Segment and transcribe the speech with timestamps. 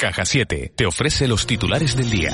[0.00, 2.32] Caja 7 te ofrece los titulares del día.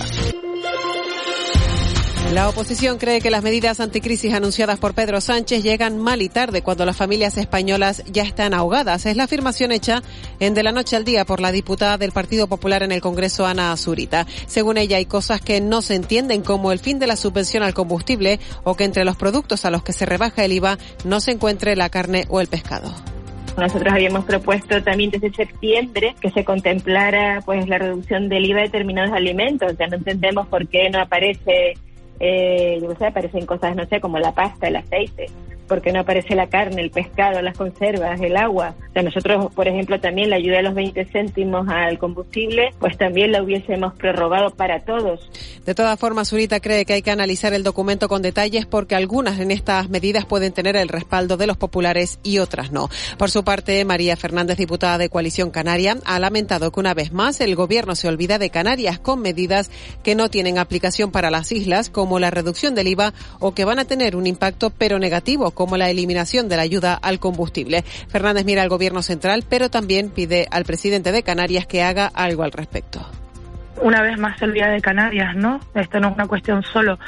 [2.32, 6.62] La oposición cree que las medidas anticrisis anunciadas por Pedro Sánchez llegan mal y tarde
[6.62, 9.04] cuando las familias españolas ya están ahogadas.
[9.06, 10.04] Es la afirmación hecha
[10.38, 13.46] en De la Noche al Día por la diputada del Partido Popular en el Congreso,
[13.46, 14.28] Ana Azurita.
[14.46, 17.74] Según ella, hay cosas que no se entienden como el fin de la subvención al
[17.74, 21.32] combustible o que entre los productos a los que se rebaja el IVA no se
[21.32, 22.94] encuentre la carne o el pescado.
[23.56, 28.66] Nosotros habíamos propuesto también desde septiembre que se contemplara pues la reducción del IVA de
[28.66, 29.76] determinados alimentos.
[29.78, 31.74] Ya no entendemos por qué no aparece
[32.20, 35.26] eh, yo sé, aparecen cosas, no sé, como la pasta, el aceite,
[35.66, 38.74] porque no aparece la carne, el pescado, las conservas, el agua.
[38.90, 42.96] O sea, nosotros, por ejemplo, también la ayuda de los 20 céntimos al combustible, pues
[42.96, 45.30] también la hubiésemos prorrogado para todos.
[45.64, 49.38] De todas formas, Zurita cree que hay que analizar el documento con detalles porque algunas
[49.40, 52.88] en estas medidas pueden tener el respaldo de los populares y otras no.
[53.18, 57.40] Por su parte, María Fernández, diputada de Coalición Canaria, ha lamentado que una vez más
[57.40, 59.70] el gobierno se olvida de Canarias con medidas
[60.02, 63.78] que no tienen aplicación para las islas, como la reducción del IVA, o que van
[63.78, 67.82] a tener un impacto pero negativo como la eliminación de la ayuda al combustible.
[67.82, 72.44] Fernández mira al gobierno central, pero también pide al presidente de Canarias que haga algo
[72.44, 73.04] al respecto
[73.82, 75.60] una vez más el día de Canarias, ¿no?
[75.74, 76.98] Esto no es una cuestión solo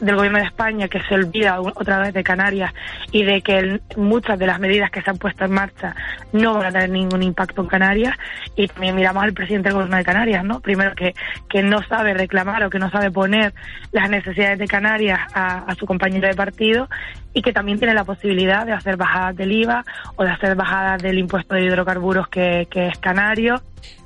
[0.00, 2.72] del gobierno de España que se olvida otra vez de Canarias
[3.12, 5.94] y de que muchas de las medidas que se han puesto en marcha
[6.32, 8.16] no van a tener ningún impacto en Canarias
[8.56, 10.60] y también miramos al presidente del gobierno de Canarias, ¿no?
[10.60, 11.14] Primero que,
[11.48, 13.54] que no sabe reclamar o que no sabe poner
[13.92, 16.88] las necesidades de Canarias a, su compañero de partido
[17.34, 19.84] y que también tiene la posibilidad de hacer bajadas del IVA
[20.16, 23.60] o de hacer bajadas del impuesto de hidrocarburos que, que es canario.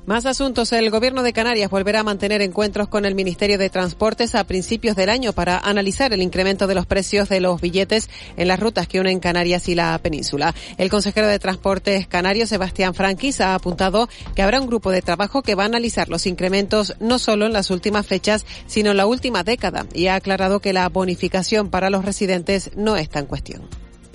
[0.05, 0.71] Más asuntos.
[0.71, 4.95] El gobierno de Canarias volverá a mantener encuentros con el Ministerio de Transportes a principios
[4.95, 8.87] del año para analizar el incremento de los precios de los billetes en las rutas
[8.87, 10.55] que unen Canarias y la península.
[10.79, 15.43] El consejero de Transportes canario, Sebastián Franquis, ha apuntado que habrá un grupo de trabajo
[15.43, 19.05] que va a analizar los incrementos no solo en las últimas fechas, sino en la
[19.05, 23.61] última década y ha aclarado que la bonificación para los residentes no está en cuestión.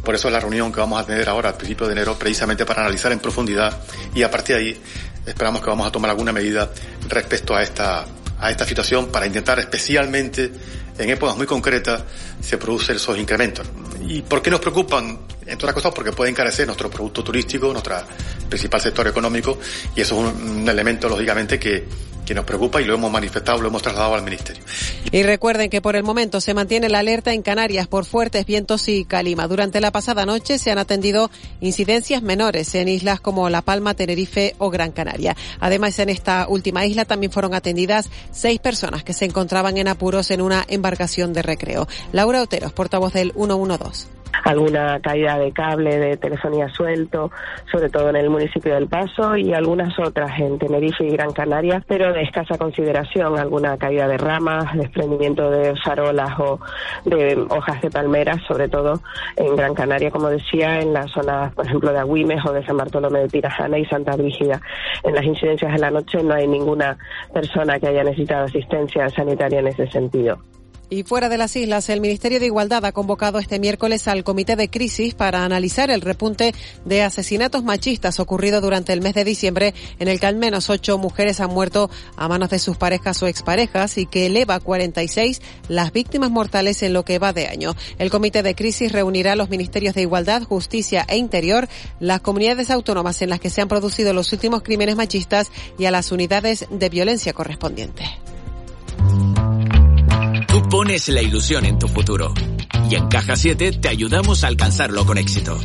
[0.07, 2.65] Por eso es la reunión que vamos a tener ahora, al principio de enero, precisamente
[2.65, 3.77] para analizar en profundidad
[4.15, 4.81] y a partir de ahí
[5.27, 6.71] esperamos que vamos a tomar alguna medida
[7.09, 8.07] respecto a esta,
[8.39, 10.51] a esta situación para intentar especialmente
[10.99, 12.03] en épocas muy concretas
[12.41, 13.67] se producen esos incrementos.
[14.07, 15.19] ¿Y por qué nos preocupan?
[15.47, 17.97] Entre otras cosas porque puede encarecer nuestro producto turístico, nuestro
[18.49, 19.59] principal sector económico,
[19.95, 21.85] y eso es un elemento, lógicamente, que,
[22.27, 24.63] que nos preocupa y lo hemos manifestado, lo hemos trasladado al Ministerio.
[25.13, 28.89] Y recuerden que por el momento se mantiene la alerta en Canarias por fuertes vientos
[28.89, 29.47] y calima.
[29.47, 31.31] Durante la pasada noche se han atendido
[31.61, 35.37] incidencias menores en islas como La Palma, Tenerife o Gran Canaria.
[35.61, 40.31] Además, en esta última isla también fueron atendidas seis personas que se encontraban en apuros
[40.33, 41.87] en una embarcación de recreo.
[42.13, 47.31] Laura Oteros, portavoz del 112 alguna caída de cable de telefonía suelto,
[47.71, 51.83] sobre todo en el municipio del Paso y algunas otras en Tenerife y Gran Canaria,
[51.87, 56.61] pero de escasa consideración, alguna caída de ramas, desprendimiento de farolas o
[57.05, 59.01] de hojas de palmeras, sobre todo
[59.37, 62.77] en Gran Canaria, como decía, en las zonas, por ejemplo, de Agüimes o de San
[62.77, 64.61] Bartolomé de Tirajana y Santa Brígida.
[65.03, 66.97] En las incidencias de la noche no hay ninguna
[67.33, 70.39] persona que haya necesitado asistencia sanitaria en ese sentido.
[70.89, 74.55] Y fuera de las islas, el Ministerio de Igualdad ha convocado este miércoles al Comité
[74.55, 76.55] de Crisis para analizar el repunte
[76.85, 80.97] de asesinatos machistas ocurrido durante el mes de diciembre, en el que al menos ocho
[80.97, 85.43] mujeres han muerto a manos de sus parejas o exparejas y que eleva a 46
[85.69, 87.75] las víctimas mortales en lo que va de año.
[87.99, 92.71] El Comité de Crisis reunirá a los Ministerios de Igualdad, Justicia e Interior, las comunidades
[92.71, 96.67] autónomas en las que se han producido los últimos crímenes machistas y a las unidades
[96.71, 98.07] de violencia correspondientes.
[100.57, 102.33] Tú pones la ilusión en tu futuro.
[102.89, 105.61] Y en Caja 7 te ayudamos a alcanzarlo con éxito.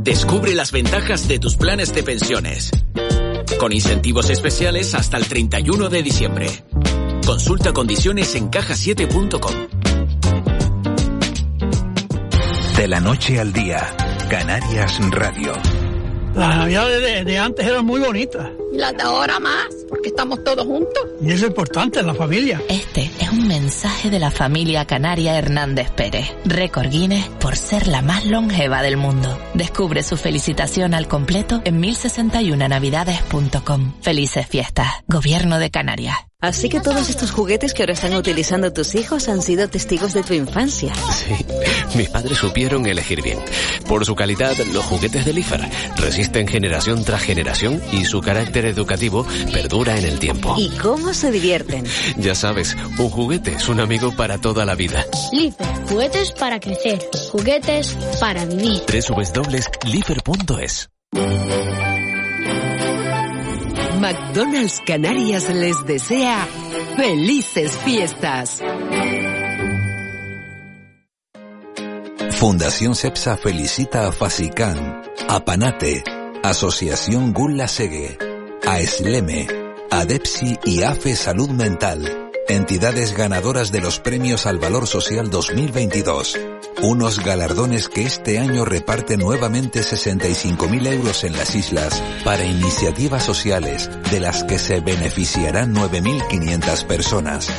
[0.00, 2.72] Descubre las ventajas de tus planes de pensiones.
[3.60, 6.48] Con incentivos especiales hasta el 31 de diciembre.
[7.24, 9.54] Consulta condiciones en cajasiete.com.
[12.76, 13.86] De la noche al día,
[14.28, 15.52] Canarias Radio.
[16.34, 18.48] Las navidades de, antes eran muy bonitas.
[18.72, 21.04] Y las de ahora más, porque estamos todos juntos.
[21.22, 22.60] Y eso es importante en la familia.
[22.68, 23.07] Este
[23.68, 26.32] mensaje de la familia canaria Hernández Pérez.
[26.46, 29.38] Récord Guinness por ser la más longeva del mundo.
[29.52, 33.92] Descubre su felicitación al completo en 1061navidades.com.
[34.00, 34.88] Felices fiestas.
[35.06, 36.27] Gobierno de Canarias.
[36.40, 40.22] Así que todos estos juguetes que ahora están utilizando tus hijos han sido testigos de
[40.22, 40.94] tu infancia.
[40.94, 41.34] Sí,
[41.96, 43.40] mis padres supieron elegir bien.
[43.88, 49.26] Por su calidad, los juguetes de Lifer resisten generación tras generación y su carácter educativo
[49.52, 50.54] perdura en el tiempo.
[50.56, 51.84] ¿Y cómo se divierten?
[52.18, 55.04] Ya sabes, un juguete es un amigo para toda la vida.
[55.32, 57.00] Lifer, juguetes para crecer,
[57.32, 58.80] juguetes para vivir.
[58.86, 60.88] www.lifer.es
[64.00, 66.46] McDonald's Canarias les desea
[66.96, 68.62] felices fiestas.
[72.32, 76.04] Fundación CEPSA felicita a Fasicán, a Panate,
[76.44, 78.16] Asociación Gulla Segue,
[78.64, 79.48] a Esleme,
[79.90, 86.38] a Depsi y AFE Salud Mental, entidades ganadoras de los Premios al Valor Social 2022.
[86.82, 93.90] Unos galardones que este año reparten nuevamente 65.000 euros en las islas para iniciativas sociales
[94.10, 97.52] de las que se beneficiarán 9.500 personas.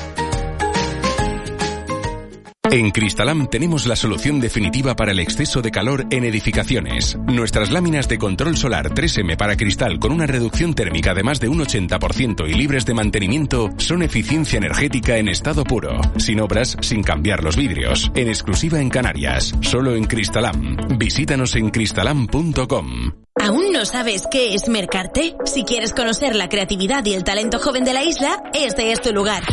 [2.71, 7.17] En Cristalam tenemos la solución definitiva para el exceso de calor en edificaciones.
[7.25, 11.49] Nuestras láminas de control solar 3M para cristal con una reducción térmica de más de
[11.49, 17.01] un 80% y libres de mantenimiento son eficiencia energética en estado puro, sin obras, sin
[17.01, 20.77] cambiar los vidrios, en exclusiva en Canarias, solo en Cristalam.
[20.97, 23.11] Visítanos en cristalam.com.
[23.41, 25.35] ¿Aún no sabes qué es Mercarte?
[25.45, 29.11] Si quieres conocer la creatividad y el talento joven de la isla, este es tu
[29.11, 29.43] lugar.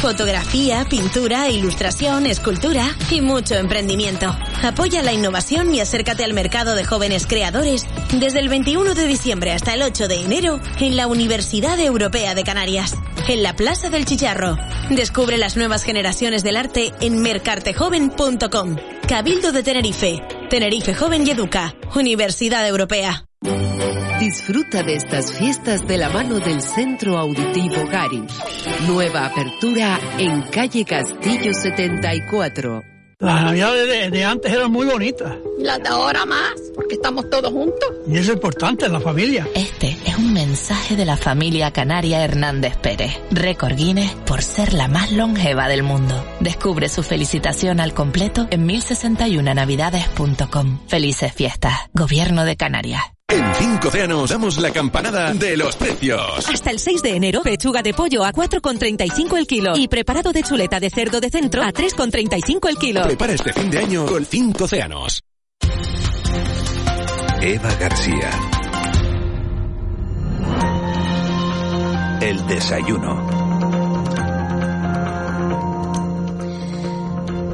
[0.00, 4.36] Fotografía, pintura, ilustración, escultura y mucho emprendimiento.
[4.62, 9.52] Apoya la innovación y acércate al mercado de jóvenes creadores desde el 21 de diciembre
[9.52, 12.94] hasta el 8 de enero en la Universidad Europea de Canarias,
[13.26, 14.58] en la Plaza del Chicharro.
[14.90, 18.76] Descubre las nuevas generaciones del arte en mercartejoven.com.
[19.08, 23.26] Cabildo de Tenerife, Tenerife Joven y Educa, Universidad Europea.
[24.20, 28.24] Disfruta de estas fiestas de la mano del Centro Auditivo Gari.
[28.86, 32.82] Nueva apertura en calle Castillo 74.
[33.18, 35.36] Las navidades de, de antes eran muy bonitas.
[35.58, 37.88] Las de ahora más, porque estamos todos juntos.
[38.06, 39.48] Y eso es importante en la familia.
[39.54, 44.88] Este es un mensaje de la familia canaria Hernández Pérez, récord Guinness por ser la
[44.88, 46.22] más longeva del mundo.
[46.40, 50.80] Descubre su felicitación al completo en 1061navidades.com.
[50.86, 53.15] Felices fiestas, Gobierno de Canarias.
[53.28, 56.48] En 5 océanos damos la campanada de los precios.
[56.48, 60.44] Hasta el 6 de enero, pechuga de pollo a 4,35 el kilo y preparado de
[60.44, 63.02] chuleta de cerdo de centro a 3,35 el kilo.
[63.02, 65.24] Prepara este fin de año con 5 océanos.
[67.42, 68.30] Eva García.
[72.20, 73.35] El desayuno.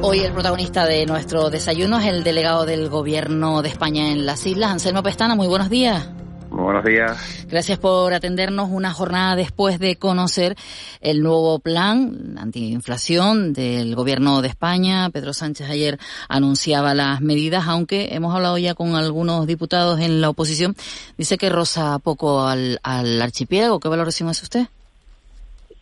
[0.05, 4.45] Hoy el protagonista de nuestro desayuno es el delegado del Gobierno de España en las
[4.45, 5.33] Islas, Anselmo Pestana.
[5.33, 6.09] Muy buenos días.
[6.49, 7.45] Muy buenos días.
[7.49, 10.57] Gracias por atendernos una jornada después de conocer
[10.99, 15.09] el nuevo plan antiinflación del Gobierno de España.
[15.09, 15.97] Pedro Sánchez ayer
[16.27, 20.75] anunciaba las medidas, aunque hemos hablado ya con algunos diputados en la oposición.
[21.17, 23.79] Dice que roza poco al, al archipiélago.
[23.79, 24.67] ¿Qué valoración hace usted?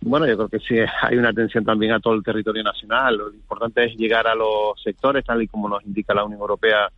[0.03, 3.18] Bueno, yo creo que sí hay una atención también a todo el territorio nacional.
[3.18, 6.89] Lo importante es llegar a los sectores, tal y como nos indica la Unión Europea,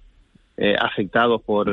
[0.55, 1.65] eh, afectados por,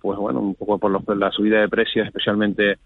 [0.00, 2.78] pues bueno, un poco por, los, la subida de precios, especialmente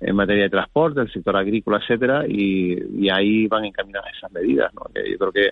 [0.00, 4.82] en materia de transporte, el sector agrícola, etcétera, y, ahí van encaminadas esas medidas, ¿no?
[4.92, 5.50] Que yo creo que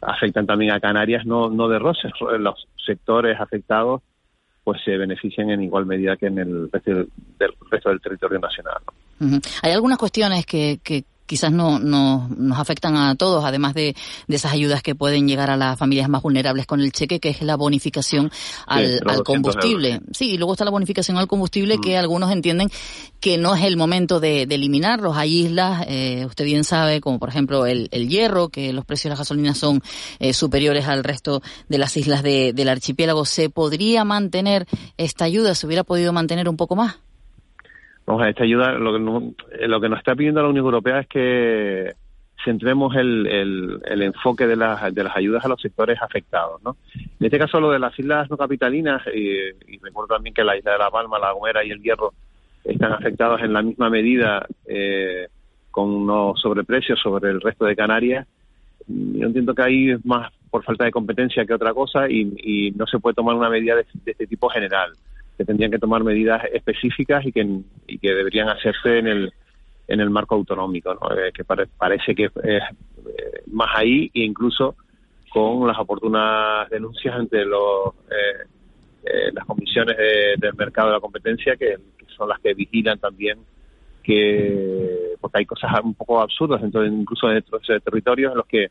[0.00, 4.02] afectan también a Canarias, no, no de roces, los sectores afectados
[4.64, 7.08] pues se benefician en igual medida que en el resto del,
[7.70, 8.78] resto del territorio nacional.
[8.86, 9.03] ¿no?
[9.62, 13.96] Hay algunas cuestiones que, que quizás no, no, nos afectan a todos, además de,
[14.26, 17.30] de, esas ayudas que pueden llegar a las familias más vulnerables con el cheque, que
[17.30, 18.30] es la bonificación
[18.66, 20.00] al, sí, al combustible.
[20.12, 21.80] Sí, y luego está la bonificación al combustible, mm.
[21.80, 22.70] que algunos entienden
[23.20, 25.16] que no es el momento de, de eliminarlos.
[25.16, 29.04] Hay islas, eh, usted bien sabe, como por ejemplo el, el hierro, que los precios
[29.04, 29.82] de la gasolina son
[30.18, 33.24] eh, superiores al resto de las islas de, del archipiélago.
[33.24, 34.66] ¿Se podría mantener
[34.98, 35.54] esta ayuda?
[35.54, 36.96] ¿Se hubiera podido mantener un poco más?
[38.06, 39.34] Vamos a esta ayuda, lo que, no,
[39.66, 41.94] lo que nos está pidiendo la Unión Europea es que
[42.44, 44.82] centremos el, el, el enfoque de las,
[45.14, 46.62] ayudas a los sectores afectados.
[46.62, 46.76] ¿no?
[46.94, 49.30] En este caso, lo de las islas no capitalinas, y,
[49.66, 52.12] y recuerdo también que la isla de La Palma, La Gomera y El Hierro
[52.64, 55.28] están afectados en la misma medida eh,
[55.70, 58.26] con unos sobreprecios sobre el resto de Canarias.
[58.86, 62.86] Yo entiendo que ahí es más por falta de competencia que otra cosa y, no
[62.86, 64.92] se puede tomar una medida de este tipo general
[65.36, 69.32] que tendrían que tomar medidas específicas y que, y que deberían hacerse en el
[69.88, 71.16] en el marco autonómico, ¿no?
[71.16, 72.60] eh, que pare, parece que es eh,
[73.48, 74.76] más ahí e incluso
[75.28, 78.46] con las oportunas denuncias entre los, eh,
[79.04, 81.76] eh las comisiones de, del mercado de la competencia que,
[82.16, 83.40] son las que vigilan también
[84.02, 88.68] que porque hay cosas un poco absurdas entonces incluso en estos territorios en los que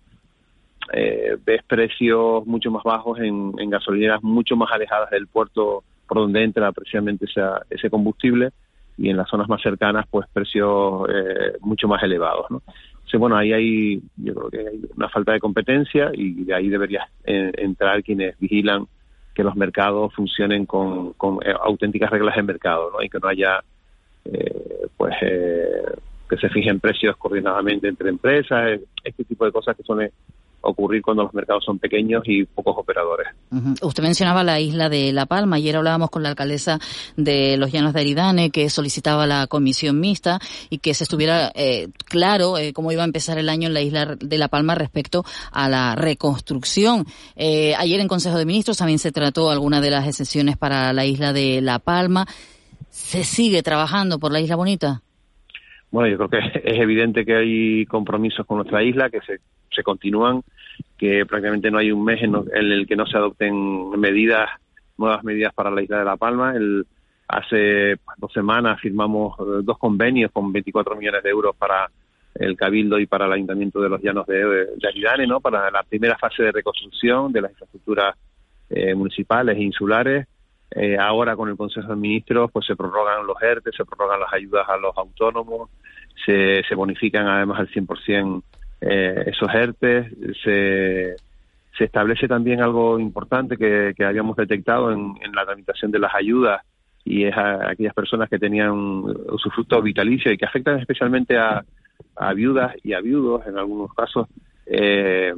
[0.94, 6.44] eh, ves precios mucho más bajos en gasolineras mucho más alejadas del puerto por donde
[6.44, 8.52] entra precisamente esa, ese combustible
[8.98, 12.62] y en las zonas más cercanas pues precios eh, mucho más elevados ¿no?
[12.92, 16.70] Entonces, bueno ahí hay yo creo que hay una falta de competencia y de ahí
[16.70, 18.86] debería eh, entrar quienes vigilan
[19.34, 23.02] que los mercados funcionen con, con eh, auténticas reglas de mercado ¿no?
[23.02, 23.64] y que no haya
[24.96, 30.10] pues que se fijen precios coordinadamente entre empresas, este tipo de cosas que son
[30.64, 33.28] ocurrir cuando los mercados son pequeños y pocos operadores.
[33.82, 35.58] Usted mencionaba la isla de La Palma.
[35.58, 36.80] Ayer hablábamos con la alcaldesa
[37.16, 40.40] de los Llanos de Aridane que solicitaba la comisión mixta
[40.70, 43.82] y que se estuviera eh, claro eh, cómo iba a empezar el año en la
[43.82, 47.06] isla de La Palma respecto a la reconstrucción.
[47.36, 51.06] Eh, ayer en Consejo de Ministros también se trató alguna de las excepciones para la
[51.06, 52.26] isla de La Palma.
[52.90, 55.02] ¿Se sigue trabajando por la isla bonita?
[55.92, 59.40] Bueno, yo creo que es evidente que hay compromisos con nuestra isla que se,
[59.74, 60.42] se continúan,
[60.98, 64.50] que prácticamente no hay un mes en, el que no se adopten medidas,
[64.98, 66.56] nuevas medidas para la isla de La Palma.
[66.56, 66.86] El,
[67.28, 71.90] hace dos semanas firmamos eh, dos convenios con 24 millones de euros para
[72.36, 75.40] el Cabildo y para el Ayuntamiento de los Llanos de, de Aridane, ¿no?
[75.40, 78.16] Para la primera fase de reconstrucción de las infraestructuras
[78.70, 80.28] eh, municipales e insulares
[80.76, 84.34] eh, ahora con el Consejo de Ministros pues se prorrogan los ERTE, se prorrogan las
[84.34, 85.70] ayudas a los autónomos,
[86.26, 88.42] se, se bonifican además al 100%
[88.86, 90.10] eh, esos ERTE,
[90.44, 91.16] se,
[91.78, 96.62] se establece también algo importante que, que habíamos detectado en, la tramitación de las ayudas
[97.06, 101.64] y es a, aquellas personas que tenían usufructo vitalicio y que afectan especialmente a,
[102.36, 104.28] viudas y a viudos en algunos casos
[104.66, 105.34] eh,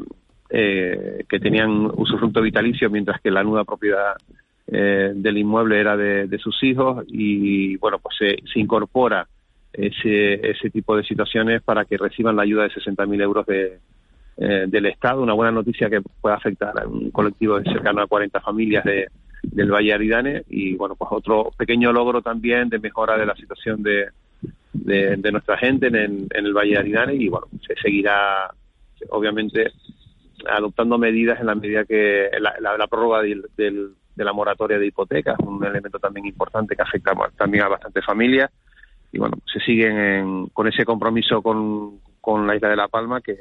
[0.50, 4.16] eh, que tenían usufructo vitalicio mientras que la nuda propiedad
[4.68, 9.28] eh, del inmueble era de, sus hijos y bueno, pues se, incorpora
[9.78, 13.80] ese, ese tipo de situaciones para que reciban la ayuda de 60.000 euros de,
[14.38, 18.08] eh, del Estado, una buena noticia que puede afectar a un colectivo de cercano a
[18.08, 19.08] 40 familias de,
[19.44, 20.44] del Valle Aridane.
[20.50, 24.08] Y bueno, pues otro pequeño logro también de mejora de la situación de,
[24.74, 27.16] de, nuestra gente en, en, el Valle Aridane.
[27.16, 28.50] Y bueno, se seguirá
[29.10, 29.72] obviamente
[30.50, 35.38] adoptando medidas en la medida que la, la, prórroga del, de la moratoria de hipotecas,
[35.40, 38.52] un elemento también importante que afecta también a bastantes familias.
[39.16, 43.38] Y bueno, se siguen con ese compromiso con, con la isla de La Palma que,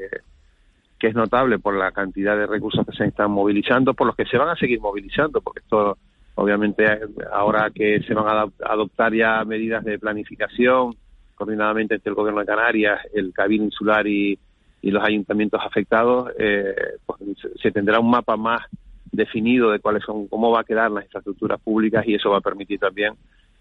[1.00, 4.24] que es notable por la cantidad de recursos que se están movilizando, por los que
[4.24, 5.98] se van a seguir movilizando, porque esto
[6.36, 6.86] obviamente
[7.32, 10.94] ahora que se van a adoptar ya medidas de planificación
[11.34, 14.38] coordinadamente entre el gobierno de Canarias, el Cabildo Insular y,
[14.80, 16.72] y los ayuntamientos afectados, eh,
[17.04, 17.18] pues
[17.60, 18.62] se tendrá un mapa más
[19.10, 22.42] definido de cuáles son, cómo va a quedar las infraestructuras públicas y eso va a
[22.42, 23.14] permitir también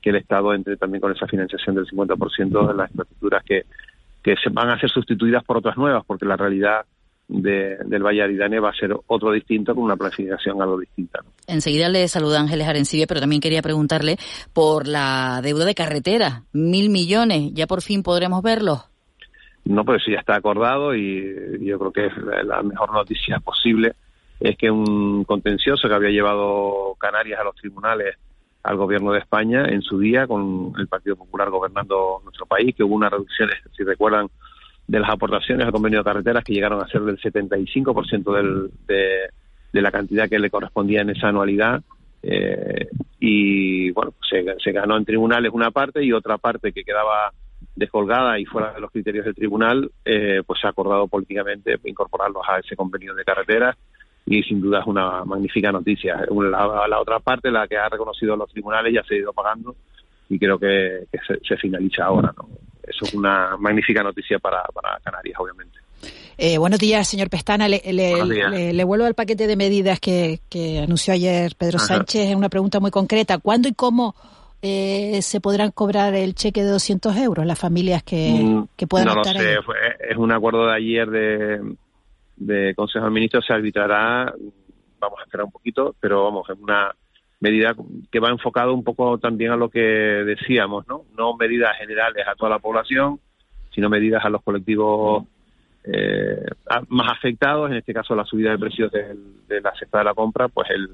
[0.04, 3.64] que el Estado entre también con esa financiación del 50% de las infraestructuras que,
[4.22, 6.86] que se van a ser sustituidas por otras nuevas, porque la realidad
[7.30, 11.22] de, del Valle Aridane va a ser otro distinto con una planificación algo distinta.
[11.48, 14.18] Enseguida le saluda Ángeles Arencibia, pero también quería preguntarle
[14.52, 18.84] por la deuda de carretera, mil millones, ¿ya por fin podremos verlo?
[19.64, 23.94] No, pues ya está acordado y yo creo que es la mejor noticia posible
[24.42, 28.18] es que un contencioso que había llevado Canarias a los tribunales
[28.64, 32.84] al gobierno de España en su día con el Partido Popular gobernando nuestro país, que
[32.84, 34.28] hubo una reducción, si recuerdan,
[34.88, 39.82] de las aportaciones al convenio de carreteras que llegaron a ser del 75% del, de,
[39.82, 41.82] la cantidad que le correspondía en esa anualidad.
[42.22, 42.88] Eh,
[43.20, 47.32] y bueno, se, se ganó en tribunales una parte y otra parte que quedaba
[47.76, 52.44] descolgada y fuera de los criterios del tribunal, eh, pues se ha acordado políticamente incorporarlos
[52.48, 53.76] a ese convenio de carreteras
[54.26, 56.26] y sin duda es una magnífica noticia.
[56.30, 59.76] La, la, otra parte, la que ha reconocido los tribunales, ya se ha ido pagando
[60.30, 61.08] y creo que,
[61.48, 62.34] se, finaliza ahora.
[62.38, 62.48] ¿no?
[62.82, 65.80] Eso es una magnífica noticia para, para Canarias, obviamente.
[66.38, 67.68] Eh, buenos días, señor Pestana.
[67.68, 72.30] Le, le, vuelvo al paquete de medidas que, que anunció ayer Pedro Sánchez.
[72.30, 73.38] Es una pregunta muy concreta.
[73.38, 74.16] ¿Cuándo y cómo
[74.62, 79.10] eh, se podrán cobrar el cheque de 200 euros las familias que, mm, que puedan
[79.10, 79.58] no lo sé.
[80.10, 81.76] es un acuerdo de ayer de,
[82.36, 84.34] de Consejo de Ministros se arbitrará,
[85.00, 86.94] vamos a esperar un poquito, pero vamos, es una
[87.40, 87.76] medida
[88.12, 91.04] que va enfocado un poco también a lo que decíamos, ¿no?
[91.18, 93.20] No medidas generales a toda la población,
[93.76, 95.26] sino medidas a los colectivos
[95.84, 96.46] eh,
[96.88, 100.48] más afectados, en este caso la subida de precios de, la cesta de la compra,
[100.48, 100.88] pues el,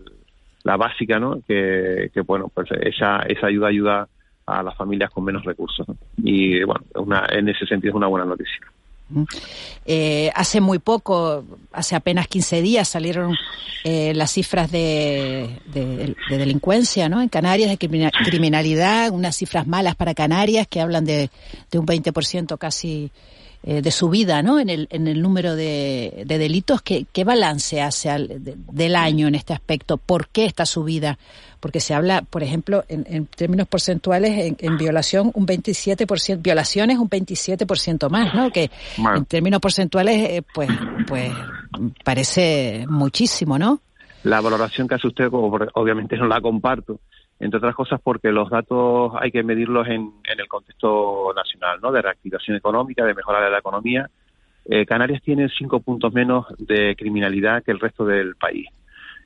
[0.63, 1.41] la básica, ¿no?
[1.47, 4.07] Que, que bueno, pues esa, esa ayuda ayuda
[4.47, 5.85] a las familias con menos recursos.
[6.17, 8.59] Y bueno, una, en ese sentido es una buena noticia.
[9.85, 13.35] Eh, hace muy poco, hace apenas 15 días, salieron
[13.83, 15.59] eh, las cifras de,
[16.29, 17.21] delincuencia ¿no?
[17.21, 21.29] en Canarias, de criminalidad, unas cifras malas para Canarias que hablan de,
[21.71, 23.11] de un 20% casi
[23.61, 24.57] eh, de subida ¿no?
[24.57, 26.81] en, el, en el número de, delitos.
[26.81, 28.09] ¿Qué, ¿Qué, balance hace
[28.71, 29.97] del año en este aspecto?
[29.97, 31.19] ¿Por qué esta subida?
[31.59, 38.09] Porque se habla, por ejemplo, en, términos porcentuales, en, violación un 27%, violaciones un 27%
[38.09, 38.49] más, ¿no?
[38.49, 40.69] Que en términos porcentuales, eh, pues,
[41.05, 41.33] pues
[42.05, 43.81] parece muchísimo, ¿no?
[44.23, 47.01] La valoración que hace usted, obviamente no la comparto,
[47.39, 51.91] entre otras cosas porque los datos hay que medirlos en, el contexto nacional, ¿no?
[51.91, 54.09] De reactivación económica, de mejora de la economía.
[54.65, 58.67] Eh, Canarias tiene cinco puntos menos de criminalidad que el resto del país.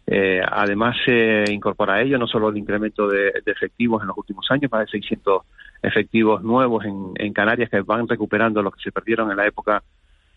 [0.06, 4.46] Eh, además, se incorpora a ello no solo el incremento de, efectivos en los últimos
[4.52, 5.44] años, más de 600
[5.82, 9.82] efectivos nuevos en, Canarias que van recuperando los que se perdieron en la época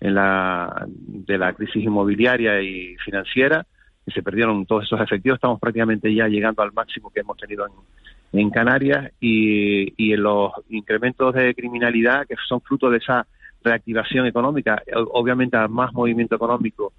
[0.01, 3.67] en la, de la crisis inmobiliaria y financiera,
[4.13, 5.37] se perdieron todos esos efectivos.
[5.37, 7.67] Estamos prácticamente ya llegando al máximo que hemos tenido
[8.33, 13.27] en, Canarias y, en los incrementos de criminalidad que son fruto de esa
[13.63, 14.83] reactivación económica,
[15.13, 16.93] obviamente a más movimiento económico.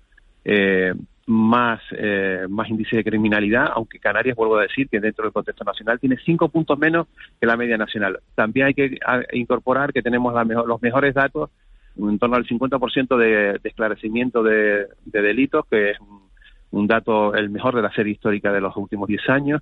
[0.43, 0.93] Eh,
[1.27, 5.65] más, eh, más índice de criminalidad, aunque Canarias, vuelvo a decir, que dentro del contexto
[5.65, 7.07] nacional tiene cinco puntos menos
[7.39, 8.19] que la media nacional.
[8.33, 8.97] También hay que
[9.33, 11.49] incorporar que tenemos la mejor, los mejores datos,
[11.97, 16.26] en torno al 50% de, de esclarecimiento de, delitos, que es un,
[16.71, 19.61] dato el mejor de la serie histórica de los últimos 10 años,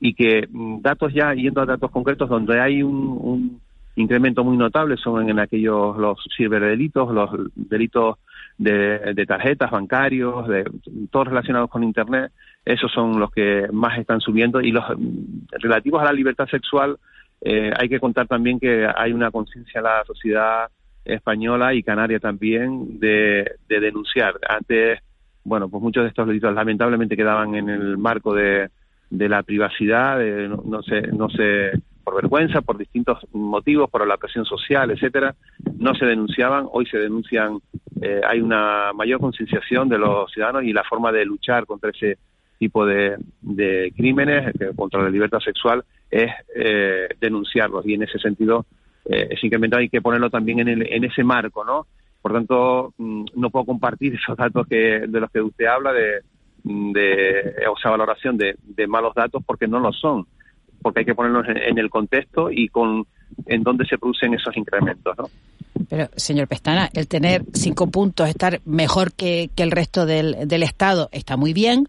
[0.00, 3.60] y que mm, datos ya, yendo a datos concretos, donde hay un,
[3.96, 8.16] incremento muy notable son en aquellos los ciberdelitos, los delitos
[8.58, 10.64] de, tarjetas, bancarios, de
[11.12, 12.32] todos relacionados con Internet,
[12.64, 16.98] esos son los que más están subiendo y los mm, relativos a la libertad sexual
[17.40, 20.70] eh, hay que contar también que hay una conciencia en la sociedad
[21.04, 24.34] española y canaria también de, denunciar.
[24.48, 25.00] Antes,
[25.44, 28.70] bueno, pues muchos de estos delitos lamentablemente quedaban en el marco de,
[29.10, 31.72] de la privacidad, no, no se, no se
[32.04, 35.34] por vergüenza, por distintos motivos, por la presión social, etcétera,
[35.78, 37.58] no se denunciaban, hoy se denuncian,
[38.00, 42.18] eh, hay una mayor concienciación de los ciudadanos y la forma de luchar contra ese
[42.58, 43.16] tipo de,
[43.96, 47.86] crímenes, eh, contra la libertad sexual, es eh, denunciarlos.
[47.86, 48.66] Y en ese sentido
[49.06, 51.86] eh, simplemente hay que ponerlo también en, en ese marco, ¿no?
[52.24, 56.22] Por tanto, mm, no puedo compartir esos datos que, de los que usted habla de,
[56.64, 58.56] de o sea, valoración de,
[58.88, 60.26] malos datos porque no lo son
[60.80, 63.06] porque hay que ponerlos en, el contexto y con
[63.44, 65.28] en dónde se producen esos incrementos, ¿no?
[65.90, 71.10] Pero, señor Pestana, el tener cinco puntos, estar mejor que, el resto del, del, Estado,
[71.12, 71.88] está muy bien,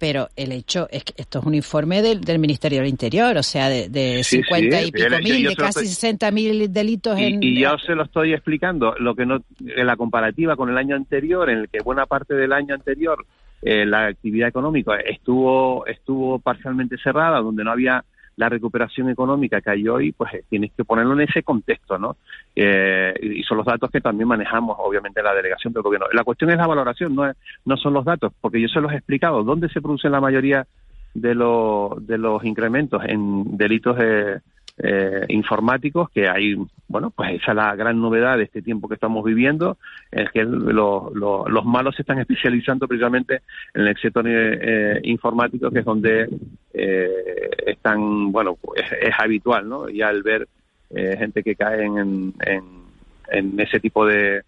[0.00, 3.42] pero el hecho es que esto es un informe del, del Ministerio del Interior, o
[3.42, 7.42] sea, de, de 50 y pico mil, de casi 60 mil delitos y, en...
[7.42, 10.96] Y ya se lo estoy explicando, lo que no, en la comparativa con el año
[10.96, 13.26] anterior, en el que buena parte del año anterior
[13.60, 18.02] eh, la actividad económica estuvo estuvo parcialmente cerrada, donde no había
[18.40, 22.16] la recuperación económica que hay hoy, pues eh, tienes que ponerlo en ese contexto, ¿no?
[22.56, 26.06] Eh, y son los datos que también manejamos, obviamente, la delegación del gobierno.
[26.14, 27.30] La cuestión es la valoración, no,
[27.66, 29.44] no son los datos, porque yo se los he explicado.
[29.44, 30.66] ¿Dónde se producen la mayoría
[31.12, 34.40] de, los de los incrementos en delitos de
[34.82, 36.56] eh, informáticos, que hay,
[36.88, 39.76] bueno, pues esa es la gran novedad de este tiempo que estamos viviendo,
[40.10, 43.42] es que los malos se están especializando precisamente
[43.74, 46.28] en el sector eh, informático, que es donde
[46.72, 49.88] eh, están, bueno, pues es, habitual, ¿no?
[49.88, 50.48] Y al ver
[50.90, 54.42] eh, gente que cae en, en, ese tipo de,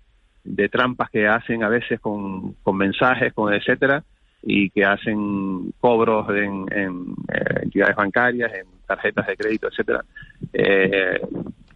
[0.45, 4.03] de trampas que hacen a veces con, con mensajes, con etcétera,
[4.43, 7.15] y que hacen cobros en, en
[7.63, 10.05] entidades bancarias, en tarjetas de crédito, etcétera,
[10.53, 11.21] eh,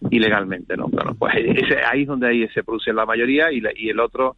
[0.09, 0.87] ilegalmente, ¿no?
[0.87, 4.37] Bueno, pues ese, ahí es donde ahí se produce la mayoría y, y el otro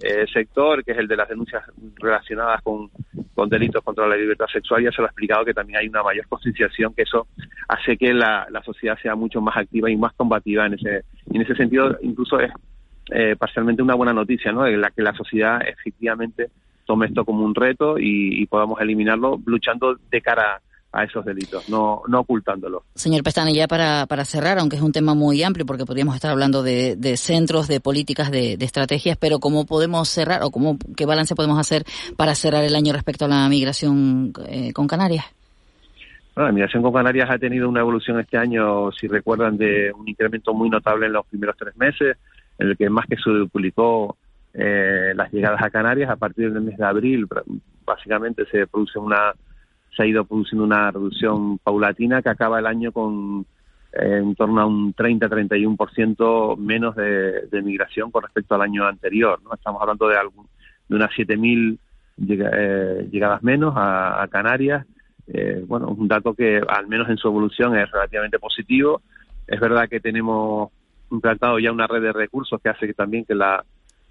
[0.00, 1.64] eh, sector, que es el de las denuncias
[1.96, 2.88] relacionadas con,
[3.34, 6.04] con, delitos contra la libertad sexual, ya se lo ha explicado que también hay una
[6.04, 7.26] mayor concienciación, que eso
[7.66, 11.40] hace que la, la sociedad sea mucho más activa y más combativa en ese, en
[11.40, 12.52] ese sentido, incluso es
[13.10, 14.62] eh, parcialmente una buena noticia, ¿no?
[14.62, 16.48] De la que la sociedad efectivamente
[16.84, 20.60] tome esto como un reto y, y podamos eliminarlo luchando de cara
[20.98, 22.82] a esos delitos, no, no ocultándolo.
[22.94, 26.30] Señor Pestana, ya para, para cerrar, aunque es un tema muy amplio, porque podríamos estar
[26.30, 31.06] hablando de, de centros, de políticas, de, estrategias, pero ¿cómo podemos cerrar o cómo, qué
[31.06, 31.84] balance podemos hacer
[32.16, 35.24] para cerrar el año respecto a la migración eh, con Canarias?
[36.36, 40.54] la migración con Canarias ha tenido una evolución este año, si recuerdan, de un incremento
[40.54, 42.16] muy notable en los primeros tres meses,
[42.58, 44.16] en el que más que se duplicó
[44.54, 47.26] eh, las llegadas a Canarias a partir del mes de abril,
[47.84, 49.32] básicamente se produce una
[49.96, 53.46] se ha ido produciendo una reducción paulatina que acaba el año con
[53.92, 59.40] eh, en torno a un 30-31% menos de, de, migración con respecto al año anterior.
[59.42, 59.54] ¿no?
[59.54, 60.46] Estamos hablando de, algún,
[60.88, 61.78] de unas 7.000
[62.28, 64.84] eh, llegadas menos a, Canarias.
[65.26, 69.02] Eh, bueno, un dato que al menos en su evolución es relativamente positivo.
[69.46, 70.70] Es verdad que tenemos
[71.10, 73.64] implantado ya una red de recursos que hace que también que la,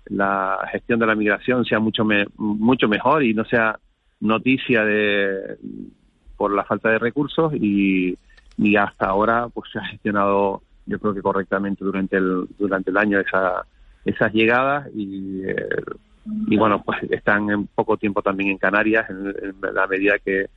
[0.05, 2.03] la gestión de la migración sea mucho
[2.37, 3.77] mucho mejor y no sea
[4.19, 5.57] noticia de
[6.35, 8.17] por la falta de recursos y,
[8.57, 12.97] y hasta ahora pues se ha gestionado yo creo que correctamente durante el durante el
[12.97, 13.65] año esa,
[14.05, 15.83] esas llegadas y eh,
[16.47, 20.47] y bueno pues están en poco tiempo también en Canarias en, la medida que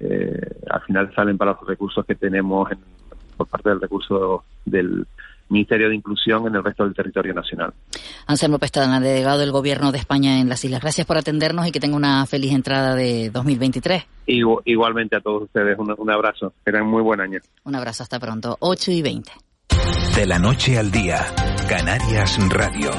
[0.00, 2.68] eh, al final salen para los recursos que tenemos
[3.36, 5.06] por parte del recurso del
[5.48, 7.72] Ministerio de Inclusión en el resto del territorio nacional.
[8.26, 10.80] Anselmo Pestana, delegado del Gobierno de España en las Islas.
[10.80, 14.04] Gracias por atendernos y que tenga una feliz entrada de 2023.
[14.26, 16.52] igualmente a todos ustedes, un, un abrazo.
[16.64, 17.40] Que tengan muy buen año.
[17.64, 18.56] Un abrazo, hasta pronto.
[18.60, 19.32] 8 y 20.
[20.16, 21.26] De la noche al día,
[21.68, 22.90] Canarias Radio.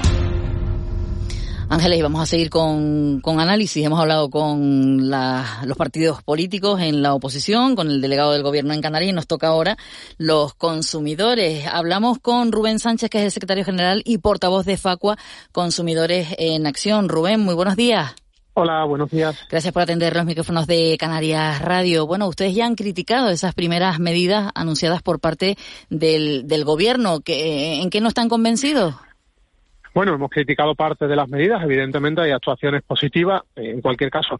[1.67, 3.83] Ángeles, vamos a seguir con, con análisis.
[3.83, 8.81] Hemos hablado con los partidos políticos en la oposición, con el delegado del gobierno en
[8.81, 9.75] Canarias y nos toca ahora
[10.17, 11.65] los consumidores.
[11.65, 15.17] Hablamos con Rubén Sánchez, que es el secretario general y portavoz de Facua
[15.51, 17.09] Consumidores en Acción.
[17.09, 18.13] Rubén, muy buenos días.
[18.53, 19.35] Hola, buenos días.
[19.49, 22.05] Gracias por atender los micrófonos de Canarias Radio.
[22.07, 25.57] Bueno, ustedes ya han criticado esas primeras medidas anunciadas por parte
[25.89, 27.19] del, del gobierno.
[27.25, 28.95] ¿En qué no están convencidos?
[29.95, 34.37] Bueno, hemos criticado parte de las medidas, evidentemente hay actuaciones positivas, en cualquier caso,